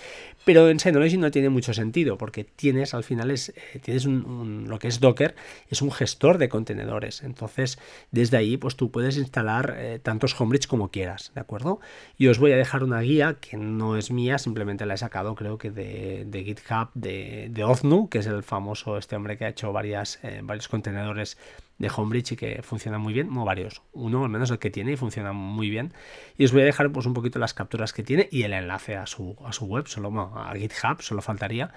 Pero 0.44 0.68
en 0.68 0.80
Synology 0.80 1.16
no 1.16 1.30
tiene 1.30 1.48
mucho 1.48 1.72
sentido, 1.74 2.18
porque 2.18 2.42
tienes 2.42 2.92
al 2.92 3.04
final 3.04 3.30
es, 3.30 3.50
eh, 3.50 3.78
tienes 3.80 4.04
un, 4.04 4.64
lo 4.66 4.80
que 4.80 4.88
es 4.88 4.98
Docker, 4.98 5.36
es 5.68 5.80
un 5.80 5.92
gestor 5.92 6.38
de 6.38 6.48
contenedores. 6.48 7.22
Entonces, 7.22 7.78
desde 8.10 8.38
ahí, 8.38 8.56
pues 8.56 8.74
tú 8.74 8.90
puedes 8.90 9.16
instalar 9.16 9.76
eh, 9.78 10.00
tantos 10.02 10.34
Homebridge 10.40 10.66
como 10.66 10.90
quieras, 10.90 11.30
¿de 11.36 11.40
acuerdo? 11.40 11.78
Y 12.18 12.26
os 12.26 12.40
voy 12.40 12.50
a 12.50 12.56
dejar 12.56 12.82
una 12.82 12.98
guía 12.98 13.36
que 13.40 13.56
no 13.56 13.96
es 13.96 14.10
mía, 14.10 14.38
simplemente 14.38 14.84
la 14.86 14.94
he 14.94 14.98
sacado, 14.98 15.36
creo 15.36 15.56
que 15.56 15.70
de, 15.70 16.24
de 16.26 16.42
GitHub, 16.42 16.88
de, 16.94 17.46
de 17.48 17.62
Oznu, 17.62 18.08
que 18.08 18.18
es 18.18 18.26
el 18.26 18.42
famoso, 18.42 18.98
este 18.98 19.14
hombre 19.14 19.36
que 19.36 19.44
ha 19.44 19.48
hecho 19.50 19.72
varias, 19.72 20.18
varios 20.42 20.66
contenedores 20.66 20.95
entrenadores 20.96 21.36
de 21.78 21.90
Homebridge 21.94 22.32
y 22.32 22.36
que 22.36 22.62
funcionan 22.62 23.00
muy 23.00 23.12
bien, 23.12 23.32
no 23.32 23.44
varios, 23.44 23.82
uno 23.92 24.24
al 24.24 24.30
menos 24.30 24.50
el 24.50 24.58
que 24.58 24.70
tiene 24.70 24.92
y 24.92 24.96
funciona 24.96 25.32
muy 25.32 25.70
bien. 25.70 25.92
Y 26.36 26.44
os 26.44 26.52
voy 26.52 26.62
a 26.62 26.64
dejar 26.64 26.90
pues 26.90 27.06
un 27.06 27.14
poquito 27.14 27.38
las 27.38 27.54
capturas 27.54 27.92
que 27.92 28.02
tiene 28.02 28.28
y 28.30 28.42
el 28.42 28.52
enlace 28.52 28.96
a 28.96 29.06
su, 29.06 29.36
a 29.44 29.52
su 29.52 29.66
web, 29.66 29.86
solo 29.86 30.08
a 30.36 30.54
GitHub, 30.54 31.02
solo 31.02 31.22
faltaría. 31.22 31.72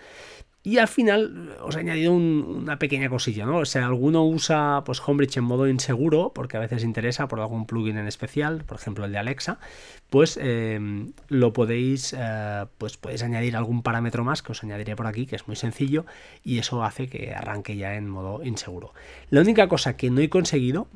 Y 0.62 0.78
al 0.78 0.90
final 0.90 1.56
os 1.62 1.78
he 1.78 1.80
añadido 1.80 2.12
una 2.14 2.78
pequeña 2.80 3.10
cosilla, 3.10 3.46
¿no? 3.46 3.60
O 3.60 3.66
sea, 3.66 3.86
alguno 3.86 4.26
usa 4.26 4.84
pues 4.86 5.02
Homebridge 5.06 5.38
en 5.38 5.46
modo 5.46 5.70
inseguro, 5.70 6.34
porque 6.36 6.58
a 6.58 6.60
veces 6.60 6.84
interesa 6.84 7.30
por 7.30 7.40
algún 7.40 7.66
plugin 7.66 7.98
en 7.98 8.08
especial, 8.08 8.66
por 8.66 8.78
ejemplo 8.78 9.06
el 9.06 9.14
de 9.14 9.20
Alexa, 9.20 9.58
pues 10.10 10.38
em, 10.42 11.14
lo 11.30 11.54
podéis, 11.54 12.14
eh, 12.18 12.66
pues 12.78 12.98
podéis 12.98 13.24
añadir 13.24 13.56
algún 13.56 13.84
parámetro 13.84 14.26
más 14.26 14.42
que 14.42 14.52
os 14.52 14.62
añadiré 14.62 14.98
por 14.98 15.08
aquí, 15.08 15.26
que 15.28 15.38
es 15.38 15.48
muy 15.48 15.56
sencillo, 15.56 16.06
y 16.44 16.58
eso 16.60 16.84
hace 16.84 17.08
que 17.08 17.34
arranque 17.34 17.78
ya 17.78 17.96
en 17.96 18.10
modo 18.10 18.44
inseguro. 18.44 18.94
La 19.30 19.40
única 19.40 19.70
que 19.98 20.10
no 20.10 20.22
he 20.22 20.30
conseguido 20.30 20.88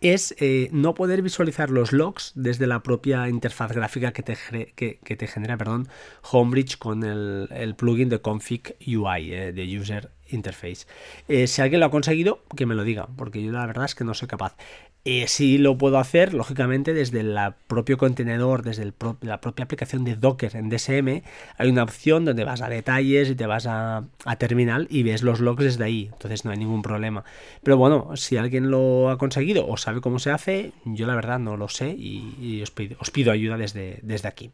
es 0.00 0.34
eh, 0.38 0.68
no 0.72 0.94
poder 0.94 1.22
visualizar 1.22 1.70
los 1.70 1.92
logs 1.92 2.32
desde 2.34 2.66
la 2.66 2.82
propia 2.82 3.28
interfaz 3.28 3.72
gráfica 3.72 4.12
que 4.12 4.22
te, 4.22 4.36
que, 4.74 5.16
te 5.16 5.26
genera 5.26 5.56
perdón, 5.56 5.88
Homebridge 6.30 6.76
con 6.76 7.04
el, 7.04 7.74
plugin 7.76 8.08
de 8.08 8.20
config 8.20 8.76
UI, 8.86 9.32
eh, 9.32 9.52
de 9.52 9.78
User 9.78 10.10
Interface. 10.28 10.86
Eh, 11.28 11.46
si 11.46 11.62
alguien 11.62 11.80
lo 11.80 11.86
ha 11.86 11.90
conseguido, 11.90 12.42
que 12.56 12.66
me 12.66 12.74
lo 12.74 12.84
diga, 12.84 13.08
porque 13.16 13.42
yo 13.42 13.52
la 13.52 13.66
verdad 13.66 13.86
es 13.86 13.94
que 13.94 14.04
no 14.04 14.14
soy 14.14 14.28
capaz. 14.28 14.56
Eh, 15.06 15.26
sí 15.28 15.58
lo 15.58 15.76
puedo 15.76 15.98
hacer, 15.98 16.32
lógicamente, 16.32 16.94
desde 16.94 17.20
el 17.20 17.36
propio 17.66 17.98
contenedor, 17.98 18.62
desde 18.62 18.90
la 19.20 19.38
propia 19.38 19.66
aplicación 19.66 20.02
de 20.02 20.16
Docker 20.16 20.56
en 20.56 20.70
DSM, 20.70 21.22
hay 21.58 21.68
una 21.68 21.82
opción 21.82 22.24
donde 22.24 22.44
vas 22.44 22.62
a 22.62 22.70
detalles 22.70 23.28
y 23.28 23.34
te 23.34 23.46
vas 23.46 23.66
a, 23.66 24.06
terminal 24.38 24.86
y 24.88 25.02
ves 25.02 25.22
los 25.22 25.40
logs 25.40 25.62
desde 25.62 25.84
ahí, 25.84 26.08
entonces 26.10 26.46
no 26.46 26.52
hay 26.52 26.56
ningún 26.56 26.80
problema. 26.80 27.22
Pero 27.62 27.76
bueno, 27.76 28.16
si 28.16 28.38
alguien 28.38 28.70
lo 28.70 29.10
ha 29.10 29.18
conseguido 29.18 29.68
o 29.68 29.76
sabe 29.76 30.00
cómo 30.00 30.18
se 30.18 30.30
hace, 30.30 30.72
yo 30.86 31.06
la 31.06 31.14
verdad 31.14 31.38
no 31.38 31.58
lo 31.58 31.68
sé 31.68 31.90
y, 31.90 32.62
os, 32.62 32.70
pido, 32.70 33.30
ayuda 33.30 33.58
desde, 33.58 33.98
desde 34.02 34.28
aquí. 34.28 34.52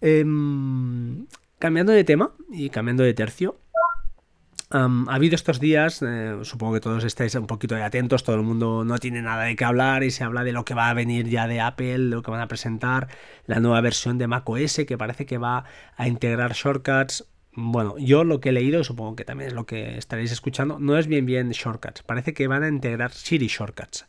Em, 0.00 1.26
cambiando 1.60 1.92
de 1.92 2.02
tema 2.02 2.32
y 2.50 2.70
cambiando 2.70 3.04
de 3.04 3.14
tercio, 3.14 3.56
ha 4.70 5.14
habido 5.14 5.34
estos 5.36 5.60
días, 5.60 6.02
eh, 6.02 6.38
supongo 6.42 6.74
que 6.74 6.80
todos 6.80 7.04
estáis 7.04 7.34
un 7.36 7.46
poquito 7.46 7.76
atentos, 7.76 8.24
todo 8.24 8.36
el 8.36 8.42
mundo 8.42 8.84
no 8.84 8.98
tiene 8.98 9.22
nada 9.22 9.44
de 9.44 9.54
qué 9.54 9.64
hablar 9.64 10.02
y 10.02 10.10
se 10.10 10.24
habla 10.24 10.42
de 10.42 10.52
lo 10.52 10.64
que 10.64 10.74
va 10.74 10.90
a 10.90 10.94
venir 10.94 11.28
ya 11.28 11.46
de 11.46 11.60
Apple, 11.60 11.98
lo 11.98 12.22
que 12.22 12.32
van 12.32 12.40
a 12.40 12.48
presentar, 12.48 13.08
la 13.46 13.60
nueva 13.60 13.80
versión 13.80 14.18
de 14.18 14.26
macOS 14.26 14.80
que 14.86 14.98
parece 14.98 15.24
que 15.24 15.38
va 15.38 15.64
a 15.96 16.08
integrar 16.08 16.52
shortcuts. 16.52 17.26
Bueno, 17.52 17.96
yo 17.98 18.24
lo 18.24 18.40
que 18.40 18.50
he 18.50 18.52
leído, 18.52 18.82
supongo 18.84 19.16
que 19.16 19.24
también 19.24 19.48
es 19.48 19.54
lo 19.54 19.66
que 19.66 19.96
estaréis 19.96 20.32
escuchando, 20.32 20.78
no 20.78 20.98
es 20.98 21.06
bien 21.06 21.26
bien 21.26 21.50
shortcuts, 21.50 22.02
parece 22.02 22.34
que 22.34 22.48
van 22.48 22.64
a 22.64 22.68
integrar 22.68 23.12
Siri 23.12 23.46
shortcuts. 23.46 24.06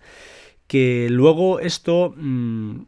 Que 0.66 1.08
luego 1.10 1.60
esto 1.60 2.14
mm, 2.18 2.82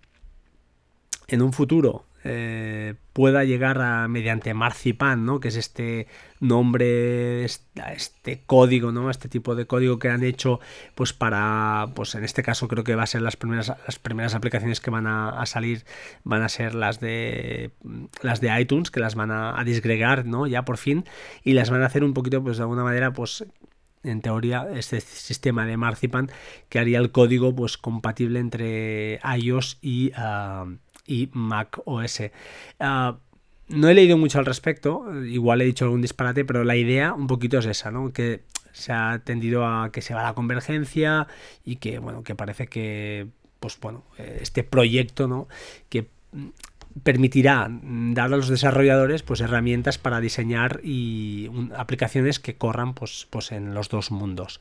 en 1.27 1.41
un 1.41 1.53
futuro 1.53 2.08
eh, 2.23 2.95
pueda 3.13 3.43
llegar 3.43 3.81
a 3.81 4.07
mediante 4.07 4.53
Marzipan, 4.53 5.25
¿no? 5.25 5.39
que 5.39 5.47
es 5.47 5.55
este 5.55 6.07
nombre, 6.39 7.45
este, 7.45 8.43
código, 8.45 8.91
¿no? 8.91 9.09
este 9.09 9.29
tipo 9.29 9.55
de 9.55 9.65
código 9.65 9.99
que 9.99 10.09
han 10.09 10.23
hecho, 10.23 10.59
pues 10.95 11.13
para, 11.13 11.87
pues 11.95 12.15
en 12.15 12.23
este 12.23 12.43
caso 12.43 12.67
creo 12.67 12.83
que 12.83 12.95
va 12.95 13.03
a 13.03 13.07
ser 13.07 13.21
las 13.21 13.37
primeras, 13.37 13.73
las 13.85 13.99
primeras 13.99 14.35
aplicaciones 14.35 14.81
que 14.81 14.91
van 14.91 15.07
a, 15.07 15.45
salir, 15.45 15.85
van 16.23 16.41
a 16.41 16.49
ser 16.49 16.75
las 16.75 16.99
de 16.99 17.71
las 18.21 18.41
de 18.41 18.59
iTunes, 18.59 18.91
que 18.91 18.99
las 18.99 19.15
van 19.15 19.31
a, 19.31 19.61
disgregar, 19.63 20.25
¿no? 20.25 20.47
Ya 20.47 20.63
por 20.63 20.77
fin, 20.77 21.05
y 21.43 21.53
las 21.53 21.69
van 21.69 21.83
a 21.83 21.85
hacer 21.85 22.03
un 22.03 22.13
poquito, 22.13 22.43
pues 22.43 22.57
de 22.57 22.63
alguna 22.63 22.83
manera, 22.83 23.11
pues 23.11 23.45
en 24.03 24.21
teoría, 24.21 24.67
este 24.73 25.01
sistema 25.01 25.65
de 25.65 25.77
Marzipan 25.77 26.29
que 26.69 26.79
haría 26.79 26.99
el 26.99 27.11
código 27.11 27.53
pues 27.53 27.77
compatible 27.77 28.39
entre 28.39 29.19
iOS 29.37 29.77
y 29.81 30.11
ah, 30.15 30.67
y 31.09 31.29
Mac 31.33 31.81
OS. 31.85 32.21
Ah, 32.79 33.17
no 33.67 33.89
he 33.89 33.93
leído 33.93 34.17
mucho 34.17 34.39
al 34.39 34.45
respecto, 34.45 35.05
igual 35.25 35.61
he 35.61 35.65
dicho 35.65 35.85
algún 35.85 36.01
disparate, 36.01 36.45
pero 36.45 36.63
la 36.63 36.75
idea 36.75 37.13
un 37.13 37.27
poquito 37.27 37.57
es 37.57 37.65
esa, 37.65 37.91
¿no? 37.91 38.13
Que 38.13 38.43
se 38.71 38.93
ha 38.93 39.19
tendido 39.23 39.65
a 39.65 39.91
que 39.91 40.01
se 40.01 40.13
va 40.13 40.21
a 40.21 40.23
la 40.23 40.33
convergencia 40.33 41.27
y 41.65 41.77
que, 41.77 41.99
bueno, 41.99 42.23
que 42.23 42.35
parece 42.35 42.67
que, 42.67 43.27
pues 43.59 43.77
bueno, 43.79 44.03
este 44.17 44.63
proyecto, 44.63 45.27
¿no? 45.27 45.47
Que 45.89 46.07
permitirá 47.03 47.67
dar 47.69 48.33
a 48.33 48.37
los 48.37 48.49
desarrolladores 48.49 49.21
pues 49.23 49.41
herramientas 49.41 49.97
para 49.97 50.19
diseñar 50.19 50.81
y 50.83 51.49
aplicaciones 51.75 52.39
que 52.39 52.55
corran 52.55 52.93
pues, 52.93 53.27
pues 53.29 53.51
en 53.51 53.73
los 53.73 53.89
dos 53.89 54.11
mundos. 54.11 54.59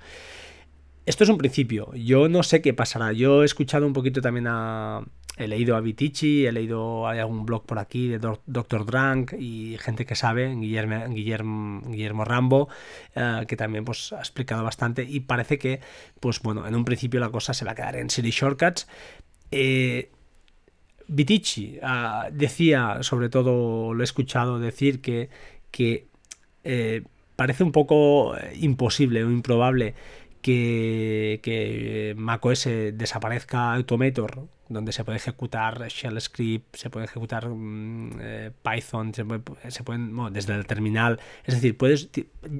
Esto 1.08 1.24
es 1.24 1.30
un 1.30 1.38
principio. 1.38 1.90
Yo 1.94 2.28
no 2.28 2.42
sé 2.42 2.60
qué 2.60 2.74
pasará. 2.74 3.14
Yo 3.14 3.40
he 3.40 3.46
escuchado 3.46 3.86
un 3.86 3.94
poquito 3.94 4.20
también 4.20 4.44
a, 4.46 5.02
he 5.38 5.48
leído 5.48 5.74
a 5.74 5.80
Vitici, 5.80 6.44
he 6.44 6.52
leído, 6.52 7.08
hay 7.08 7.18
algún 7.18 7.46
blog 7.46 7.64
por 7.64 7.78
aquí 7.78 8.08
de 8.08 8.18
Dr. 8.18 8.84
Drank 8.84 9.32
y 9.32 9.78
gente 9.78 10.04
que 10.04 10.14
sabe, 10.14 10.54
Guillermo, 10.54 11.06
Guillermo, 11.08 12.24
Rambo, 12.26 12.68
eh, 13.14 13.46
que 13.48 13.56
también 13.56 13.86
pues, 13.86 14.12
ha 14.12 14.18
explicado 14.18 14.62
bastante 14.62 15.02
y 15.02 15.20
parece 15.20 15.58
que, 15.58 15.80
pues 16.20 16.40
bueno, 16.40 16.66
en 16.66 16.74
un 16.74 16.84
principio 16.84 17.20
la 17.20 17.30
cosa 17.30 17.54
se 17.54 17.64
va 17.64 17.72
a 17.72 17.74
quedar 17.74 17.96
en 17.96 18.10
Siri 18.10 18.30
Shortcuts. 18.30 18.86
Eh, 19.50 20.10
Vitici 21.06 21.78
ah, 21.82 22.28
decía, 22.30 22.98
sobre 23.00 23.30
todo 23.30 23.94
lo 23.94 24.02
he 24.02 24.04
escuchado 24.04 24.58
decir, 24.58 25.00
que, 25.00 25.30
que 25.70 26.08
eh, 26.64 27.02
parece 27.34 27.64
un 27.64 27.72
poco 27.72 28.34
imposible 28.60 29.24
o 29.24 29.30
improbable 29.30 29.94
que, 30.54 32.14
macOS 32.16 32.68
desaparezca 32.92 33.74
Automator 33.74 34.48
donde 34.68 34.92
se 34.92 35.04
puede 35.04 35.16
ejecutar 35.16 35.88
shell 35.88 36.20
script, 36.20 36.76
se 36.76 36.90
puede 36.90 37.06
ejecutar 37.06 37.48
mm, 37.48 38.10
eh, 38.20 38.50
Python, 38.62 39.14
se, 39.14 39.24
pueden, 39.24 40.14
desde 40.32 40.54
el 40.54 40.66
terminal, 40.66 41.20
es 41.44 41.54
decir, 41.54 41.76
puedes 41.76 42.10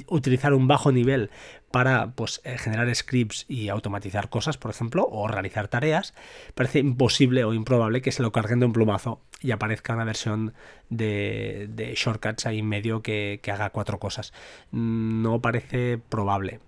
utilizar 0.07 0.55
un 0.55 0.67
bajo 0.67 0.91
nivel 0.91 1.31
para 1.71 2.13
pues, 2.13 2.41
eh, 2.45 2.57
generar 2.57 2.93
scripts 2.95 3.45
y 3.47 3.69
automatizar 3.69 4.31
cosas, 4.31 4.57
por 4.57 4.71
ejemplo, 4.71 5.07
o 5.11 5.29
realizar 5.29 5.69
tareas, 5.69 6.15
parece 6.55 6.79
imposible 6.79 7.45
o 7.45 7.53
improbable 7.53 8.01
que 8.01 8.13
se 8.13 8.23
lo 8.23 8.33
carguen 8.33 8.61
de 8.61 8.67
un 8.67 8.73
plumazo 8.73 9.21
y 9.43 9.51
aparezca 9.51 9.95
una 9.95 10.05
versión 10.05 10.55
de, 10.89 11.93
shortcuts 11.95 12.47
ahí 12.47 12.61
en 12.61 12.69
medio 12.69 13.03
que 13.03 13.41
haga 13.53 13.71
cuatro 13.71 13.99
cosas. 13.99 14.33
No 14.73 15.43
parece 15.43 15.99
probable 15.99 16.61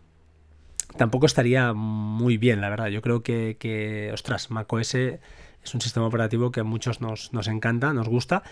tampoco 0.97 1.27
estaría 1.27 1.73
muy 1.73 2.37
bien, 2.37 2.61
la 2.61 2.69
verdad. 2.69 2.89
Yo 2.89 3.03
creo 3.03 3.23
que, 3.23 3.57
que 3.59 4.11
ostras, 4.13 4.51
macOS 4.51 4.95
es 4.95 5.75
un 5.75 5.81
sistema 5.81 6.07
operativo 6.07 6.51
que 6.51 6.61
a 6.61 6.65
muchos 6.65 7.01
nos, 7.01 7.33
nos 7.33 7.49
encanta, 7.49 7.93
nos 7.93 8.09
gusta. 8.09 8.43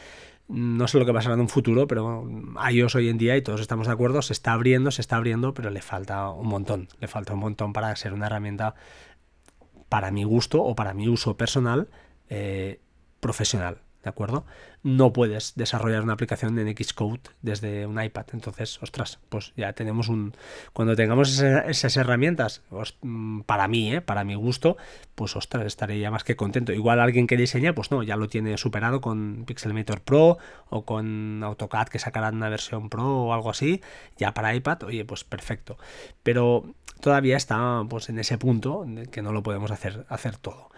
No 0.49 0.88
sé 0.88 0.99
lo 0.99 1.04
que 1.04 1.12
pasará 1.12 1.35
en 1.35 1.40
un 1.40 1.49
futuro, 1.49 1.87
pero 1.87 2.26
iOS 2.71 2.95
hoy 2.95 3.11
en 3.11 3.18
día, 3.18 3.37
y 3.37 3.42
todos 3.42 3.61
estamos 3.61 3.87
de 3.87 3.92
acuerdo, 3.92 4.23
se 4.23 4.33
está 4.33 4.54
abriendo, 4.54 4.90
se 4.90 5.02
está 5.02 5.16
abriendo, 5.16 5.52
pero 5.52 5.68
le 5.68 5.83
falta 5.83 6.30
un 6.30 6.49
montón. 6.49 6.88
Le 7.00 7.09
falta 7.09 7.35
un 7.35 7.40
montón 7.40 7.75
para 7.75 7.95
ser 7.97 8.14
una 8.14 8.26
herramienta 8.26 8.75
para 9.88 10.11
mi 10.11 10.25
gusto 10.25 10.62
o 10.62 10.75
para 10.75 10.95
mi 10.95 11.09
uso 11.09 11.37
personal 11.37 11.88
eh, 12.30 12.80
profesional. 13.21 13.83
¿De 14.02 14.11
acuerdo? 14.11 14.45
No 14.83 15.12
puedes 15.12 15.55
desarrollar 15.57 16.02
una 16.02 16.12
aplicación 16.12 16.59
en 16.59 16.75
Xcode 16.76 17.21
desde 17.43 17.87
un 17.87 18.00
iPad. 18.02 18.26
Entonces, 18.33 18.81
ostras, 18.83 19.19
pues 19.28 19.52
ya 19.57 19.73
tenemos 19.73 20.09
un... 20.09 20.35
Cuando 20.73 20.95
tengamos 20.95 21.40
esas, 21.40 21.97
herramientas, 21.97 22.62
mm, 23.02 23.40
para 23.40 23.67
mí, 23.67 23.93
¿eh? 23.93 24.00
para 24.00 24.25
mi 24.25 24.35
gusto, 24.35 24.76
pues 25.14 25.35
ostras, 25.37 25.67
estaré 25.67 25.99
ya 25.99 26.11
más 26.11 26.25
que 26.25 26.37
contento. 26.37 26.73
Igual 26.73 27.00
alguien 27.00 27.26
que 27.26 27.37
diseña, 27.37 27.75
pues 27.75 27.90
no, 27.90 28.02
ya 28.02 28.17
lo 28.17 28.28
tiene 28.28 28.57
superado 28.57 29.00
con 29.00 29.45
Pixelmator 29.47 30.00
Pro 30.00 30.38
o 30.71 30.85
con 30.85 31.43
AutoCAD 31.43 31.88
que 31.88 31.99
sacarán 31.99 32.37
una 32.37 32.49
versión 32.49 32.88
Pro 32.88 33.25
o 33.25 33.33
algo 33.33 33.50
así, 33.50 33.83
ya 34.17 34.33
para 34.33 34.55
iPad, 34.55 34.85
oye, 34.85 35.05
pues 35.05 35.25
perfecto. 35.25 35.76
Pero 36.23 36.75
todavía 37.00 37.37
está 37.37 37.85
pues 37.88 38.09
en 38.09 38.19
ese 38.19 38.38
punto 38.38 38.87
que 39.11 39.23
no 39.23 39.33
lo 39.33 39.43
podemos 39.43 39.71
hacer, 39.71 40.07
hacer 40.09 40.37
todo. 40.37 40.71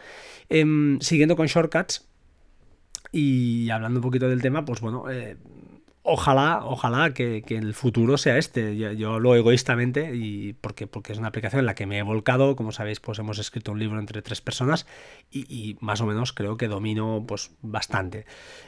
Em, 0.48 0.98
siguiendo 1.00 1.36
con 1.36 1.46
shortcuts, 1.46 2.09
y 3.12 3.70
hablando 3.70 3.98
un 3.98 4.02
poquito 4.02 4.28
del 4.28 4.42
tema, 4.42 4.64
pues 4.64 4.80
bueno, 4.80 5.10
eh, 5.10 5.36
ojalá, 6.02 6.60
ojalá 6.64 7.12
que, 7.12 7.44
el 7.48 7.74
futuro 7.74 8.18
sea 8.18 8.38
este. 8.38 8.76
Yo, 8.76 9.18
lo 9.18 9.34
egoístamente, 9.34 10.14
y 10.14 10.54
porque, 10.54 10.86
porque 10.86 11.12
es 11.12 11.18
una 11.18 11.28
aplicación 11.28 11.60
en 11.60 11.66
la 11.66 11.74
que 11.74 11.86
me 11.86 11.98
he 11.98 12.02
volcado, 12.02 12.56
como 12.56 12.72
sabéis, 12.72 13.00
pues 13.00 13.18
hemos 13.18 13.38
escrito 13.38 13.72
un 13.72 13.78
libro 13.78 13.98
entre 13.98 14.22
tres 14.22 14.40
personas 14.40 14.86
y, 15.30 15.76
más 15.80 16.00
o 16.00 16.06
menos 16.06 16.32
creo 16.32 16.56
que 16.56 16.68
domino 16.68 17.24
pues 17.26 17.52
bastante. 17.62 18.26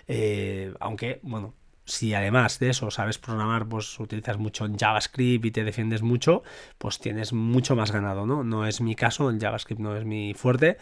Eh, 0.09 0.75
aunque, 0.81 1.21
bueno, 1.23 1.55
si 1.85 2.15
además 2.15 2.59
de 2.59 2.71
eso 2.71 2.91
sabes 2.91 3.19
programar, 3.19 3.69
pues 3.69 3.99
utilizas 3.99 4.39
mucho 4.39 4.65
en 4.65 4.77
JavaScript 4.79 5.45
y 5.45 5.51
te 5.51 5.65
defiendes 5.65 6.03
mucho, 6.03 6.43
pues 6.79 6.99
tienes 7.01 7.33
mucho 7.33 7.75
más 7.75 7.91
ganado, 7.91 8.25
¿no? 8.25 8.45
No 8.45 8.67
es 8.67 8.81
mi 8.81 8.95
caso, 8.95 9.31
el 9.31 9.41
JavaScript 9.41 9.81
no 9.81 9.97
es 9.97 10.05
mi 10.05 10.33
fuerte, 10.35 10.79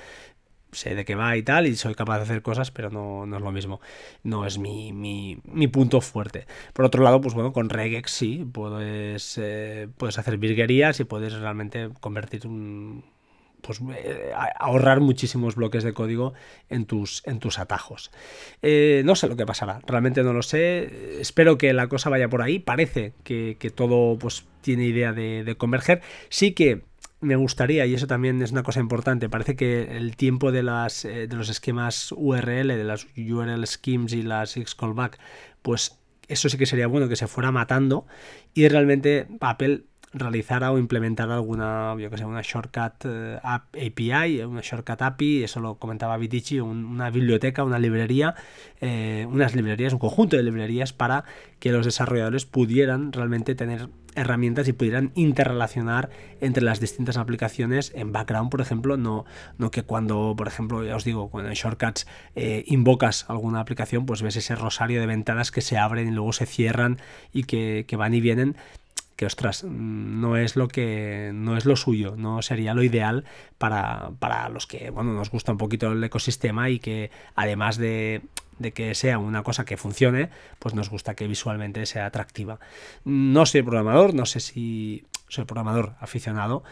sé 0.72 0.94
de 0.94 1.04
qué 1.04 1.14
va 1.14 1.36
y 1.36 1.42
tal, 1.42 1.66
y 1.66 1.76
soy 1.76 1.94
capaz 1.94 2.18
de 2.18 2.22
hacer 2.24 2.42
cosas, 2.42 2.70
pero 2.70 2.90
no, 2.90 3.26
no 3.26 3.36
es 3.36 3.42
lo 3.42 3.52
mismo. 3.52 3.80
No 4.22 4.46
es 4.46 4.58
mi, 4.58 4.92
mi, 4.92 5.38
mi, 5.44 5.68
punto 5.68 6.00
fuerte. 6.00 6.46
Por 6.72 6.84
otro 6.84 7.02
lado, 7.02 7.20
pues 7.20 7.34
bueno, 7.34 7.52
con 7.52 7.68
regex 7.68 8.10
sí, 8.10 8.46
puedes, 8.52 9.38
eh, 9.38 9.88
puedes 9.96 10.18
hacer 10.18 10.38
virguerías 10.38 11.00
y 11.00 11.04
puedes 11.04 11.32
realmente 11.34 11.90
convertir 12.00 12.46
un 12.46 13.04
pues, 13.60 13.80
eh, 13.96 14.32
ahorrar 14.58 15.00
muchísimos 15.00 15.54
bloques 15.54 15.84
de 15.84 15.92
código 15.92 16.32
en 16.68 16.86
tus, 16.86 17.22
en 17.26 17.38
tus 17.38 17.58
atajos. 17.58 18.10
Eh, 18.62 19.02
no 19.04 19.14
sé 19.14 19.28
lo 19.28 19.36
que 19.36 19.46
pasará, 19.46 19.80
realmente 19.86 20.22
no 20.22 20.32
lo 20.32 20.42
sé. 20.42 21.20
Espero 21.20 21.58
que 21.58 21.72
la 21.72 21.88
cosa 21.88 22.10
vaya 22.10 22.28
por 22.28 22.42
ahí. 22.42 22.58
Parece 22.58 23.12
que, 23.22 23.72
todo 23.74 24.18
pues, 24.18 24.46
tiene 24.60 24.84
idea 24.84 25.12
de, 25.12 25.54
converger. 25.56 26.02
Sí 26.28 26.52
que 26.52 26.82
me 27.20 27.36
gustaría, 27.36 27.86
y 27.86 27.94
eso 27.94 28.06
también 28.06 28.40
es 28.42 28.52
una 28.52 28.62
cosa 28.62 28.80
importante, 28.80 29.28
parece 29.28 29.56
que 29.56 29.96
el 29.96 30.16
tiempo 30.16 30.52
de, 30.52 30.62
las, 30.62 31.04
eh, 31.04 31.26
de 31.26 31.36
los 31.36 31.48
esquemas 31.48 32.12
URL, 32.12 32.68
de 32.68 32.84
las 32.84 33.06
URL 33.16 33.66
schemes 33.66 34.12
y 34.12 34.22
las 34.22 34.56
X-Callback, 34.56 35.18
pues 35.62 35.98
eso 36.28 36.48
sí 36.48 36.56
que 36.56 36.66
sería 36.66 36.86
bueno 36.86 37.08
que 37.08 37.16
se 37.16 37.26
fuera 37.26 37.50
matando 37.50 38.06
y 38.54 38.68
realmente 38.68 39.26
Apple 39.40 39.84
realizara 40.12 40.72
o 40.72 40.78
implementara 40.78 41.34
alguna, 41.34 41.94
yo 41.98 42.10
que 42.10 42.18
sé, 42.18 42.24
una 42.24 42.42
shortcut 42.42 43.04
eh, 43.04 43.38
API, 43.42 44.42
una 44.42 44.60
shortcut 44.60 45.02
API, 45.02 45.44
eso 45.44 45.60
lo 45.60 45.76
comentaba 45.76 46.16
Vitici, 46.16 46.58
una 46.58 47.10
biblioteca, 47.10 47.62
una 47.62 47.78
librería, 47.78 48.34
eh, 48.80 49.26
unas 49.30 49.54
librerías, 49.54 49.92
un 49.92 50.00
conjunto 50.00 50.36
de 50.36 50.42
librerías 50.42 50.92
para 50.92 51.24
que 51.60 51.70
los 51.70 51.84
desarrolladores 51.84 52.44
pudieran 52.44 53.12
realmente 53.12 53.54
tener 53.54 53.88
herramientas 54.14 54.68
y 54.68 54.72
pudieran 54.72 55.12
interrelacionar 55.14 56.10
entre 56.40 56.62
las 56.62 56.80
distintas 56.80 57.16
aplicaciones 57.16 57.92
en 57.94 58.12
background, 58.12 58.50
por 58.50 58.60
ejemplo, 58.60 58.96
no, 58.96 59.24
no 59.58 59.70
que 59.70 59.82
cuando, 59.82 60.34
por 60.36 60.48
ejemplo, 60.48 60.84
ya 60.84 60.96
os 60.96 61.04
digo, 61.04 61.30
cuando 61.30 61.50
en 61.50 61.54
Shortcuts 61.54 62.06
eh, 62.34 62.64
invocas 62.66 63.28
alguna 63.28 63.60
aplicación, 63.60 64.06
pues 64.06 64.22
ves 64.22 64.36
ese 64.36 64.54
rosario 64.54 65.00
de 65.00 65.06
ventanas 65.06 65.50
que 65.50 65.60
se 65.60 65.78
abren 65.78 66.08
y 66.08 66.12
luego 66.12 66.32
se 66.32 66.46
cierran 66.46 66.98
y 67.32 67.44
que, 67.44 67.84
que 67.86 67.96
van 67.96 68.14
y 68.14 68.20
vienen 68.20 68.56
que 69.16 69.26
ostras, 69.26 69.64
no 69.64 70.38
es 70.38 70.56
lo 70.56 70.66
que 70.66 71.30
no 71.34 71.58
es 71.58 71.66
lo 71.66 71.76
suyo, 71.76 72.14
no 72.16 72.40
sería 72.40 72.72
lo 72.72 72.82
ideal 72.82 73.26
para, 73.58 74.12
para 74.18 74.48
los 74.48 74.66
que 74.66 74.88
bueno, 74.88 75.12
nos 75.12 75.30
gusta 75.30 75.52
un 75.52 75.58
poquito 75.58 75.92
el 75.92 76.02
ecosistema 76.02 76.70
y 76.70 76.78
que 76.78 77.10
además 77.34 77.76
de, 77.76 78.22
de 78.60 78.72
que 78.72 78.94
sea 78.94 79.18
una 79.18 79.42
cosa 79.42 79.64
que 79.64 79.76
funcione, 79.76 80.28
pues 80.58 80.74
nos 80.74 80.90
gusta 80.90 81.14
que 81.14 81.26
visualmente 81.26 81.86
sea 81.86 82.06
atractiva. 82.06 82.60
No 83.04 83.46
soy 83.46 83.62
programador, 83.62 84.14
no 84.14 84.26
sé 84.26 84.38
si 84.38 85.06
soy 85.28 85.46
programador 85.46 85.94
aficionado, 85.98 86.62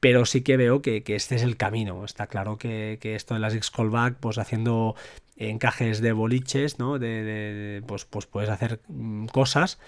pero 0.00 0.26
sí 0.26 0.42
que 0.42 0.56
veo 0.56 0.82
que, 0.82 1.02
este 1.06 1.36
es 1.36 1.42
el 1.42 1.56
camino. 1.56 2.04
Está 2.04 2.26
claro 2.26 2.58
que, 2.58 2.98
esto 3.00 3.34
de 3.34 3.40
las 3.40 3.54
X-Callback, 3.54 4.16
pues 4.16 4.38
haciendo 4.38 4.96
encajes 5.36 6.00
de 6.00 6.12
boliches, 6.12 6.80
¿no? 6.80 6.98
De, 6.98 7.82
pues, 7.86 8.04
pues 8.04 8.26
puedes 8.26 8.50
hacer 8.50 8.80
mm, 8.88 9.26
cosas 9.26 9.78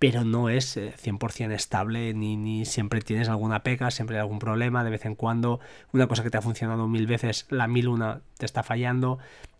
pero 0.00 0.24
no 0.24 0.48
es 0.48 0.78
100% 0.78 1.50
eh, 1.50 1.54
estable 1.54 2.14
ni, 2.14 2.36
ni, 2.36 2.64
siempre 2.64 3.02
tienes 3.02 3.28
alguna 3.28 3.62
pega, 3.62 3.90
siempre 3.90 4.16
hay 4.16 4.22
algún 4.22 4.38
problema, 4.38 4.82
de 4.82 4.90
vez 4.90 5.04
en 5.04 5.14
cuando 5.14 5.60
una 5.92 6.08
cosa 6.08 6.22
que 6.22 6.30
te 6.30 6.38
ha 6.38 6.42
funcionado 6.42 6.88
mil 6.88 7.06
veces, 7.06 7.46
la 7.50 7.68
mil 7.68 7.86
una 7.86 8.22
te 8.38 8.46
está 8.46 8.62
fallando, 8.62 9.18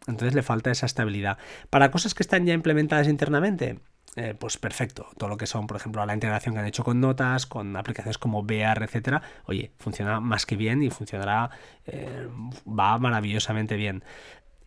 entonces 0.08 0.34
le 0.34 0.42
falta 0.42 0.70
esa 0.70 0.86
estabilidad. 0.86 1.36
Para 1.68 1.90
cosas 1.90 2.14
que 2.14 2.22
están 2.22 2.46
ya 2.46 2.54
implementadas 2.54 3.06
internamente, 3.06 3.80
eh, 4.16 4.34
pues 4.36 4.56
perfecto. 4.56 5.06
Todo 5.18 5.28
lo 5.28 5.36
que 5.36 5.46
son, 5.46 5.66
por 5.68 5.76
ejemplo, 5.76 6.04
la 6.04 6.14
integración 6.14 6.54
que 6.54 6.60
han 6.60 6.66
hecho 6.66 6.82
con 6.82 7.00
notas, 7.00 7.46
con 7.46 7.76
aplicaciones 7.76 8.18
como 8.18 8.40
VR, 8.40 8.84
etcétera, 8.84 9.22
oye, 9.44 9.70
funciona 9.78 10.20
más 10.20 10.46
que 10.46 10.56
bien 10.56 10.82
y 10.82 10.90
funcionará, 10.90 11.50
eh, 11.86 12.28
va 12.66 12.98
maravillosamente 12.98 13.76
bien. 13.76 14.02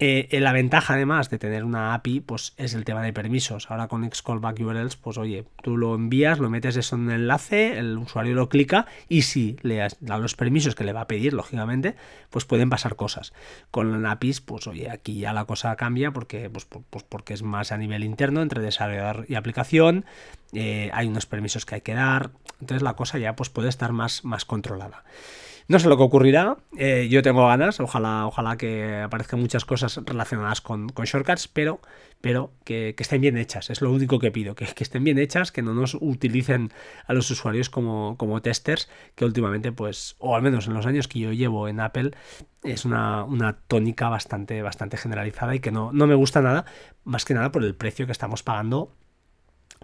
Eh, 0.05 0.27
la 0.41 0.51
ventaja 0.51 0.95
además 0.95 1.29
de 1.29 1.39
tener 1.39 1.63
una 1.63 1.93
API 1.93 2.19
pues 2.19 2.55
es 2.57 2.73
el 2.73 2.83
tema 2.83 3.01
de 3.01 3.13
permisos. 3.13 3.71
Ahora 3.71 3.87
con 3.87 4.03
Xcallback 4.03 4.59
URLs, 4.59 4.97
pues 4.97 5.17
oye, 5.17 5.45
tú 5.61 5.77
lo 5.77 5.95
envías, 5.95 6.39
lo 6.39 6.49
metes 6.49 6.75
eso 6.75 6.97
en 6.97 7.03
un 7.03 7.11
enlace, 7.11 7.79
el 7.79 7.97
usuario 7.97 8.35
lo 8.35 8.49
clica 8.49 8.85
y 9.07 9.21
si 9.21 9.55
le 9.61 9.77
das 9.77 9.95
los 10.01 10.35
permisos 10.35 10.75
que 10.75 10.83
le 10.83 10.91
va 10.91 10.99
a 10.99 11.07
pedir, 11.07 11.31
lógicamente, 11.31 11.95
pues 12.29 12.43
pueden 12.43 12.69
pasar 12.69 12.97
cosas. 12.97 13.31
Con 13.71 14.05
APIs, 14.05 14.41
pues 14.41 14.67
oye, 14.67 14.89
aquí 14.89 15.19
ya 15.19 15.31
la 15.31 15.45
cosa 15.45 15.73
cambia 15.77 16.11
porque, 16.11 16.49
pues, 16.49 16.65
pues 16.65 17.05
porque 17.07 17.33
es 17.33 17.41
más 17.41 17.71
a 17.71 17.77
nivel 17.77 18.03
interno 18.03 18.41
entre 18.41 18.61
desarrollador 18.61 19.25
y 19.29 19.35
aplicación, 19.35 20.03
eh, 20.51 20.89
hay 20.91 21.07
unos 21.07 21.27
permisos 21.27 21.65
que 21.65 21.75
hay 21.75 21.81
que 21.81 21.93
dar, 21.93 22.31
entonces 22.59 22.81
la 22.81 22.97
cosa 22.97 23.19
ya 23.19 23.37
pues 23.37 23.49
puede 23.49 23.69
estar 23.69 23.93
más, 23.93 24.25
más 24.25 24.43
controlada. 24.43 25.05
No 25.67 25.79
sé 25.79 25.87
lo 25.87 25.95
que 25.95 26.03
ocurrirá, 26.03 26.57
eh, 26.77 27.07
yo 27.09 27.21
tengo 27.21 27.47
ganas, 27.47 27.79
ojalá, 27.79 28.27
ojalá 28.27 28.57
que 28.57 28.97
aparezcan 28.97 29.39
muchas 29.39 29.63
cosas 29.63 29.99
relacionadas 30.05 30.59
con, 30.59 30.87
shortcuts, 30.87 31.47
pero, 31.47 31.79
pero 32.19 32.51
que, 32.65 32.93
estén 32.97 33.21
bien 33.21 33.37
hechas, 33.37 33.69
es 33.69 33.81
lo 33.81 33.91
único 33.91 34.19
que 34.19 34.29
pido, 34.29 34.55
que, 34.55 34.65
estén 34.65 35.05
bien 35.05 35.17
hechas, 35.19 35.53
que 35.53 35.61
no 35.61 35.73
nos 35.73 35.95
utilicen 35.99 36.71
a 37.07 37.13
los 37.13 37.31
usuarios 37.31 37.69
como, 37.69 38.17
como 38.17 38.41
testers, 38.41 38.89
que 39.15 39.23
últimamente, 39.23 39.71
pues, 39.71 40.15
o 40.19 40.35
al 40.35 40.41
menos 40.41 40.67
en 40.67 40.73
los 40.73 40.85
años 40.85 41.07
que 41.07 41.19
yo 41.19 41.31
llevo 41.31 41.69
en 41.69 41.79
Apple, 41.79 42.11
es 42.63 42.83
una, 42.83 43.25
tónica 43.67 44.09
bastante, 44.09 44.61
bastante 44.61 44.97
generalizada 44.97 45.55
y 45.55 45.61
que 45.61 45.71
no, 45.71 45.93
no 45.93 46.07
me 46.07 46.15
gusta 46.15 46.41
nada, 46.41 46.65
más 47.05 47.23
que 47.23 47.33
nada 47.33 47.53
por 47.53 47.63
el 47.63 47.75
precio 47.75 48.05
que 48.05 48.11
estamos 48.11 48.43
pagando 48.43 48.93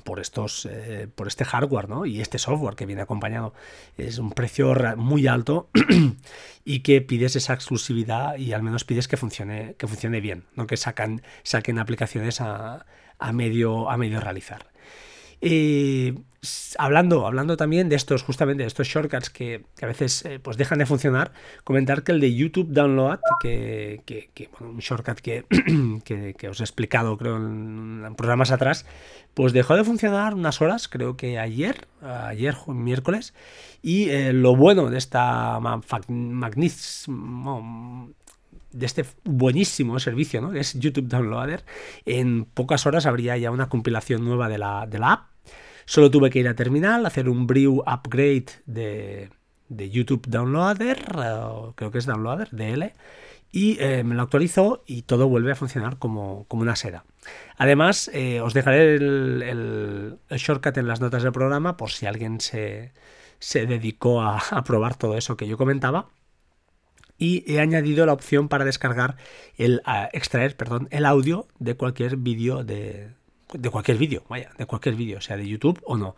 por 0.03 0.19
estos 0.19 0.65
eh, 0.65 1.07
por 1.13 1.27
este 1.27 1.45
hardware 1.45 1.89
¿no? 1.89 2.05
y 2.05 2.21
este 2.21 2.39
software 2.39 2.75
que 2.75 2.85
viene 2.85 3.01
acompañado. 3.01 3.53
Es 3.97 4.17
un 4.17 4.31
precio 4.31 4.75
muy 4.97 5.27
alto 5.27 5.69
y 6.65 6.79
que 6.81 7.01
pides 7.01 7.35
esa 7.35 7.53
exclusividad 7.53 8.37
y 8.37 8.53
al 8.53 8.63
menos 8.63 8.83
pides 8.83 9.07
que 9.07 9.17
funcione 9.17 9.75
que 9.77 9.87
funcione 9.87 10.21
bien 10.21 10.45
no 10.55 10.67
que 10.67 10.77
saquen 10.77 11.21
aplicaciones 11.79 12.41
a, 12.41 12.85
a 13.17 13.31
medio 13.33 13.89
a 13.89 13.97
medio 13.97 14.19
realizar 14.19 14.67
eh, 15.41 16.15
hablando, 16.77 17.25
hablando 17.27 17.57
también 17.57 17.89
de 17.89 17.95
estos, 17.95 18.23
justamente 18.23 18.63
de 18.63 18.67
estos 18.67 18.87
shortcuts 18.87 19.29
que, 19.29 19.65
a 19.81 19.85
veces 19.85 20.23
eh, 20.25 20.39
pues 20.39 20.57
dejan 20.57 20.79
de 20.79 20.85
funcionar, 20.85 21.31
comentar 21.63 22.03
que 22.03 22.11
el 22.11 22.19
de 22.19 22.33
YouTube 22.33 22.69
Download, 22.71 23.19
que, 23.41 24.01
bueno, 24.57 24.73
un 24.73 24.79
shortcut 24.79 25.19
que, 25.21 25.45
que, 26.37 26.49
os 26.49 26.59
he 26.59 26.63
explicado 26.63 27.17
creo 27.17 27.37
en, 27.37 28.15
programas 28.15 28.51
atrás, 28.51 28.85
pues 29.33 29.53
dejó 29.53 29.75
de 29.75 29.83
funcionar 29.83 30.33
unas 30.33 30.61
horas, 30.61 30.87
creo 30.87 31.17
que 31.17 31.39
ayer, 31.39 31.87
ayer 32.01 32.55
miércoles, 32.67 33.33
y 33.81 34.09
eh, 34.09 34.33
lo 34.33 34.55
bueno 34.55 34.89
de 34.89 34.97
esta 34.97 35.59
magnífica 35.59 37.11
de 38.71 38.85
este 38.85 39.05
buenísimo 39.23 39.99
servicio, 39.99 40.41
¿no? 40.41 40.53
es 40.53 40.73
YouTube 40.79 41.07
Downloader, 41.07 41.65
en 42.05 42.45
pocas 42.45 42.85
horas 42.85 43.05
habría 43.05 43.37
ya 43.37 43.51
una 43.51 43.69
compilación 43.69 44.23
nueva 44.23 44.49
de 44.49 44.57
la, 44.57 44.85
de 44.87 44.99
la 44.99 45.13
app. 45.13 45.27
Solo 45.85 46.11
tuve 46.11 46.29
que 46.29 46.39
ir 46.39 46.47
a 46.47 46.55
terminal, 46.55 47.05
hacer 47.05 47.29
un 47.29 47.47
brew 47.47 47.83
upgrade 47.87 48.45
de, 48.67 49.29
de 49.69 49.89
YouTube 49.89 50.27
Downloader, 50.27 51.03
creo 51.75 51.91
que 51.91 51.97
es 51.97 52.05
Downloader, 52.05 52.49
DL, 52.51 52.93
y 53.51 53.77
eh, 53.79 54.03
me 54.03 54.13
lo 54.13 54.21
actualizó 54.21 54.83
y 54.85 55.01
todo 55.01 55.27
vuelve 55.27 55.51
a 55.51 55.55
funcionar 55.55 55.97
como, 55.97 56.45
como 56.47 56.61
una 56.61 56.75
seda. 56.75 57.05
Además, 57.57 58.11
eh, 58.13 58.41
os 58.41 58.53
dejaré 58.53 58.95
el, 58.95 60.19
shortcut 60.29 60.77
en 60.77 60.87
las 60.87 61.01
notas 61.01 61.23
del 61.23 61.31
programa 61.31 61.75
por 61.75 61.89
si 61.89 62.05
alguien 62.05 62.39
se, 62.39 62.93
se 63.39 63.65
dedicó 63.65 64.21
a 64.21 64.63
probar 64.65 64.95
todo 64.95 65.17
eso 65.17 65.35
que 65.37 65.47
yo 65.47 65.57
comentaba 65.57 66.09
y 67.19 67.43
he 67.45 67.59
añadido 67.59 68.05
la 68.05 68.13
opción 68.13 68.47
para 68.47 68.65
descargar 68.65 69.17
el 69.57 69.81
extraer, 70.13 70.55
perdón, 70.55 70.87
el 70.89 71.05
audio 71.05 71.47
de 71.59 71.75
cualquier 71.75 72.15
vídeo 72.15 72.63
de, 72.63 73.09
de 73.53 73.69
cualquier 73.69 73.97
vídeo, 73.97 74.23
vaya, 74.29 74.51
de 74.57 74.65
cualquier 74.65 74.95
vídeo, 74.95 75.21
sea 75.21 75.37
de 75.37 75.47
YouTube 75.47 75.81
o 75.85 75.97
no. 75.97 76.15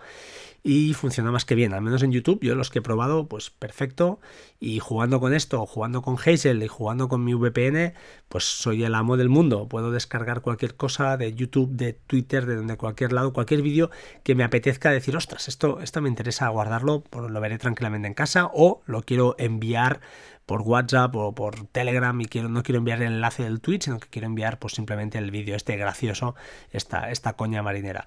Y 0.63 0.93
funciona 0.93 1.31
más 1.31 1.43
que 1.43 1.55
bien, 1.55 1.73
al 1.73 1.81
menos 1.81 2.03
en 2.03 2.11
YouTube, 2.11 2.39
yo 2.43 2.53
los 2.53 2.69
que 2.69 2.79
he 2.79 2.81
probado, 2.83 3.27
pues 3.27 3.49
perfecto. 3.49 4.19
Y 4.59 4.77
jugando 4.79 5.19
con 5.19 5.33
esto, 5.33 5.65
jugando 5.65 6.03
con 6.03 6.17
Hazel 6.23 6.61
y 6.61 6.67
jugando 6.67 7.09
con 7.09 7.23
mi 7.23 7.33
VPN, 7.33 7.93
pues 8.29 8.43
soy 8.43 8.83
el 8.83 8.93
amo 8.93 9.17
del 9.17 9.29
mundo. 9.29 9.67
Puedo 9.67 9.89
descargar 9.89 10.41
cualquier 10.41 10.75
cosa 10.75 11.17
de 11.17 11.33
YouTube, 11.33 11.71
de 11.71 11.93
Twitter, 11.93 12.45
de 12.45 12.57
donde 12.57 12.77
cualquier 12.77 13.11
lado, 13.11 13.33
cualquier 13.33 13.63
vídeo 13.63 13.89
que 14.23 14.35
me 14.35 14.43
apetezca 14.43 14.91
decir, 14.91 15.17
ostras, 15.17 15.47
esto, 15.47 15.79
esto 15.81 15.99
me 15.99 16.09
interesa 16.09 16.47
guardarlo, 16.49 17.03
pues 17.09 17.31
lo 17.31 17.41
veré 17.41 17.57
tranquilamente 17.57 18.07
en 18.07 18.13
casa 18.13 18.51
o 18.53 18.83
lo 18.85 19.01
quiero 19.01 19.35
enviar 19.39 19.99
por 20.45 20.61
WhatsApp 20.61 21.15
o 21.15 21.33
por 21.33 21.65
Telegram 21.67 22.19
y 22.21 22.25
quiero, 22.25 22.49
no 22.49 22.61
quiero 22.61 22.79
enviar 22.79 23.01
el 23.01 23.13
enlace 23.13 23.43
del 23.43 23.61
tweet, 23.61 23.79
sino 23.81 23.99
que 23.99 24.09
quiero 24.09 24.27
enviar 24.27 24.59
pues 24.59 24.73
simplemente 24.73 25.17
el 25.17 25.31
vídeo 25.31 25.55
este 25.55 25.75
gracioso, 25.77 26.35
esta, 26.71 27.09
esta 27.09 27.33
coña 27.33 27.63
marinera. 27.63 28.05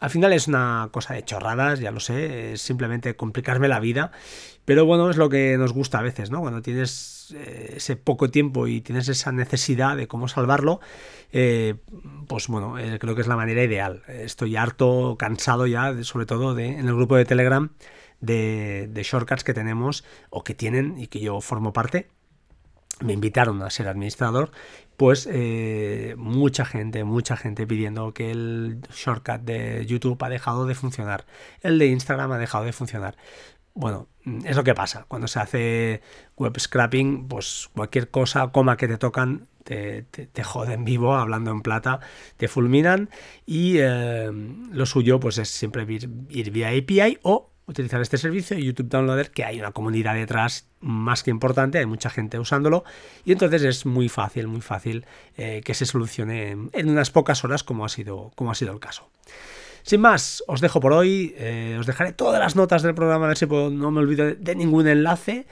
Al 0.00 0.10
final 0.10 0.32
es 0.32 0.48
una 0.48 0.88
cosa 0.90 1.14
de 1.14 1.24
chorradas, 1.24 1.78
ya 1.80 1.90
lo 1.90 2.00
sé, 2.00 2.52
es 2.52 2.62
simplemente 2.62 3.14
complicarme 3.14 3.68
la 3.68 3.78
vida, 3.78 4.10
pero 4.64 4.84
bueno, 4.84 5.10
es 5.10 5.16
lo 5.16 5.28
que 5.28 5.56
nos 5.58 5.72
gusta 5.72 5.98
a 5.98 6.02
veces, 6.02 6.30
¿no? 6.30 6.40
Cuando 6.40 6.60
tienes 6.60 7.32
eh, 7.36 7.74
ese 7.76 7.96
poco 7.96 8.30
tiempo 8.30 8.66
y 8.66 8.80
tienes 8.80 9.08
esa 9.08 9.32
necesidad 9.32 9.96
de 9.96 10.08
cómo 10.08 10.28
salvarlo, 10.28 10.80
eh, 11.32 11.76
pues 12.26 12.48
bueno, 12.48 12.78
eh, 12.78 12.98
creo 12.98 13.14
que 13.14 13.20
es 13.20 13.28
la 13.28 13.36
manera 13.36 13.62
ideal. 13.62 14.02
Estoy 14.08 14.56
harto, 14.56 15.16
cansado 15.18 15.66
ya, 15.66 16.02
sobre 16.02 16.26
todo 16.26 16.54
de, 16.54 16.66
en 16.66 16.88
el 16.88 16.94
grupo 16.94 17.16
de 17.16 17.24
Telegram, 17.24 17.70
de, 18.20 19.02
shortcuts 19.04 19.44
que 19.44 19.54
tenemos 19.54 20.04
o 20.30 20.44
que 20.44 20.54
tienen 20.54 20.98
y 20.98 21.08
que 21.08 21.20
yo 21.20 21.40
formo 21.40 21.72
parte 21.72 22.08
me 23.02 23.12
invitaron 23.12 23.62
a 23.62 23.70
ser 23.70 23.88
administrador, 23.88 24.50
pues 24.96 25.28
eh, 25.30 26.14
mucha 26.16 26.64
gente, 26.64 27.04
mucha 27.04 27.36
gente 27.36 27.66
pidiendo 27.66 28.14
que 28.14 28.30
el 28.30 28.80
shortcut 28.92 29.42
de 29.42 29.84
YouTube 29.86 30.22
ha 30.22 30.28
dejado 30.28 30.66
de 30.66 30.74
funcionar, 30.74 31.26
el 31.60 31.78
de 31.78 31.86
Instagram 31.86 32.32
ha 32.32 32.38
dejado 32.38 32.64
de 32.64 32.72
funcionar. 32.72 33.16
Bueno, 33.74 34.08
es 34.44 34.54
lo 34.54 34.64
que 34.64 34.74
pasa. 34.74 35.06
Cuando 35.08 35.28
se 35.28 35.40
hace 35.40 36.02
web 36.36 36.58
scrapping, 36.58 37.26
pues 37.26 37.70
cualquier 37.74 38.10
cosa, 38.10 38.48
coma 38.48 38.76
que 38.76 38.86
te 38.86 38.98
tocan, 38.98 39.48
te, 39.64 40.02
te, 40.02 40.44
joden 40.44 40.84
vivo, 40.84 41.14
hablando 41.14 41.50
en 41.50 41.62
plata, 41.62 42.00
te 42.36 42.48
fulminan 42.48 43.08
y 43.46 43.78
eh, 43.78 44.30
lo 44.70 44.86
suyo 44.86 45.20
pues 45.20 45.38
es 45.38 45.48
siempre 45.48 45.84
ir, 45.88 46.10
ir 46.28 46.50
vía 46.50 46.68
API 46.68 47.18
o 47.22 47.51
utilizar 47.66 48.00
este 48.00 48.18
servicio 48.18 48.58
YouTube 48.58 48.88
Downloader, 48.88 49.30
que 49.30 49.44
hay 49.44 49.58
una 49.60 49.72
comunidad 49.72 50.14
detrás 50.14 50.66
más 50.80 51.22
que 51.22 51.30
importante, 51.30 51.78
hay 51.78 51.86
mucha 51.86 52.10
gente 52.10 52.38
usándolo 52.38 52.84
y 53.24 53.32
entonces 53.32 53.62
es 53.62 53.86
muy 53.86 54.08
fácil, 54.08 54.48
muy 54.48 54.60
fácil 54.60 55.06
eh, 55.36 55.60
que 55.64 55.74
se 55.74 55.86
solucione 55.86 56.50
en, 56.50 56.90
unas 56.90 57.10
pocas 57.10 57.44
horas 57.44 57.62
como 57.62 57.84
ha 57.84 57.88
sido, 57.88 58.32
como 58.34 58.50
ha 58.50 58.54
sido 58.54 58.72
el 58.72 58.80
caso. 58.80 59.08
Sin 59.82 60.00
más, 60.00 60.44
os 60.46 60.60
dejo 60.60 60.80
por 60.80 60.92
hoy, 60.92 61.34
eh, 61.36 61.76
os 61.78 61.86
dejaré 61.86 62.12
todas 62.12 62.40
las 62.40 62.54
notas 62.54 62.82
del 62.82 62.94
programa, 62.94 63.24
a 63.24 63.28
ver 63.28 63.36
si 63.36 63.46
no 63.46 63.90
me 63.90 64.00
olvido 64.00 64.32
de 64.32 64.54
ningún 64.54 64.86
enlace. 64.86 65.46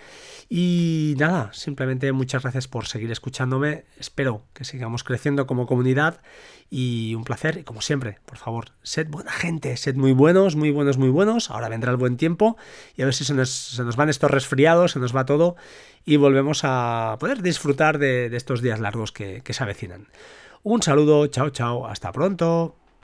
Y 0.53 1.15
nada, 1.17 1.53
simplemente 1.53 2.11
muchas 2.11 2.43
gracias 2.43 2.67
por 2.67 2.87
seguir 2.87 3.13
escuchándome. 3.13 3.85
Espero 4.01 4.43
que 4.53 4.65
sigamos 4.65 5.05
creciendo 5.05 5.47
como 5.47 5.65
comunidad 5.65 6.23
y 6.69 7.15
un 7.15 7.23
placer. 7.23 7.59
Y 7.59 7.63
como 7.63 7.81
siempre, 7.83 8.19
por 8.27 8.37
favor, 8.37 8.73
sed 8.83 9.07
buena 9.09 9.31
gente, 9.31 9.77
sed 9.77 9.95
muy 9.95 10.11
buenos, 10.11 10.57
muy 10.57 10.73
buenos, 10.73 10.99
muy 10.99 11.09
buenos. 11.09 11.53
Ahora 11.53 11.69
vendrá 11.69 11.93
el 11.93 11.99
buen 11.99 12.17
tiempo 12.17 12.57
y 12.97 13.03
a 13.03 13.05
ver 13.05 13.15
si 13.15 13.25
se 13.25 13.33
nos, 13.33 13.81
van 13.95 14.09
estos 14.09 14.29
resfriados, 14.29 14.91
se 14.91 14.99
nos 14.99 15.15
va 15.15 15.25
todo 15.25 15.55
y 16.05 16.17
volvemos 16.17 16.63
a 16.65 17.17
poder 17.21 17.43
disfrutar 17.43 17.99
de, 17.99 18.35
estos 18.35 18.61
días 18.61 18.81
largos 18.81 19.13
que 19.13 19.45
se 19.49 19.63
avecinan. 19.63 20.09
Un 20.65 20.83
saludo, 20.83 21.29
chao, 21.29 21.51
chao, 21.51 21.87
hasta 21.87 22.11
pronto. 22.11 22.80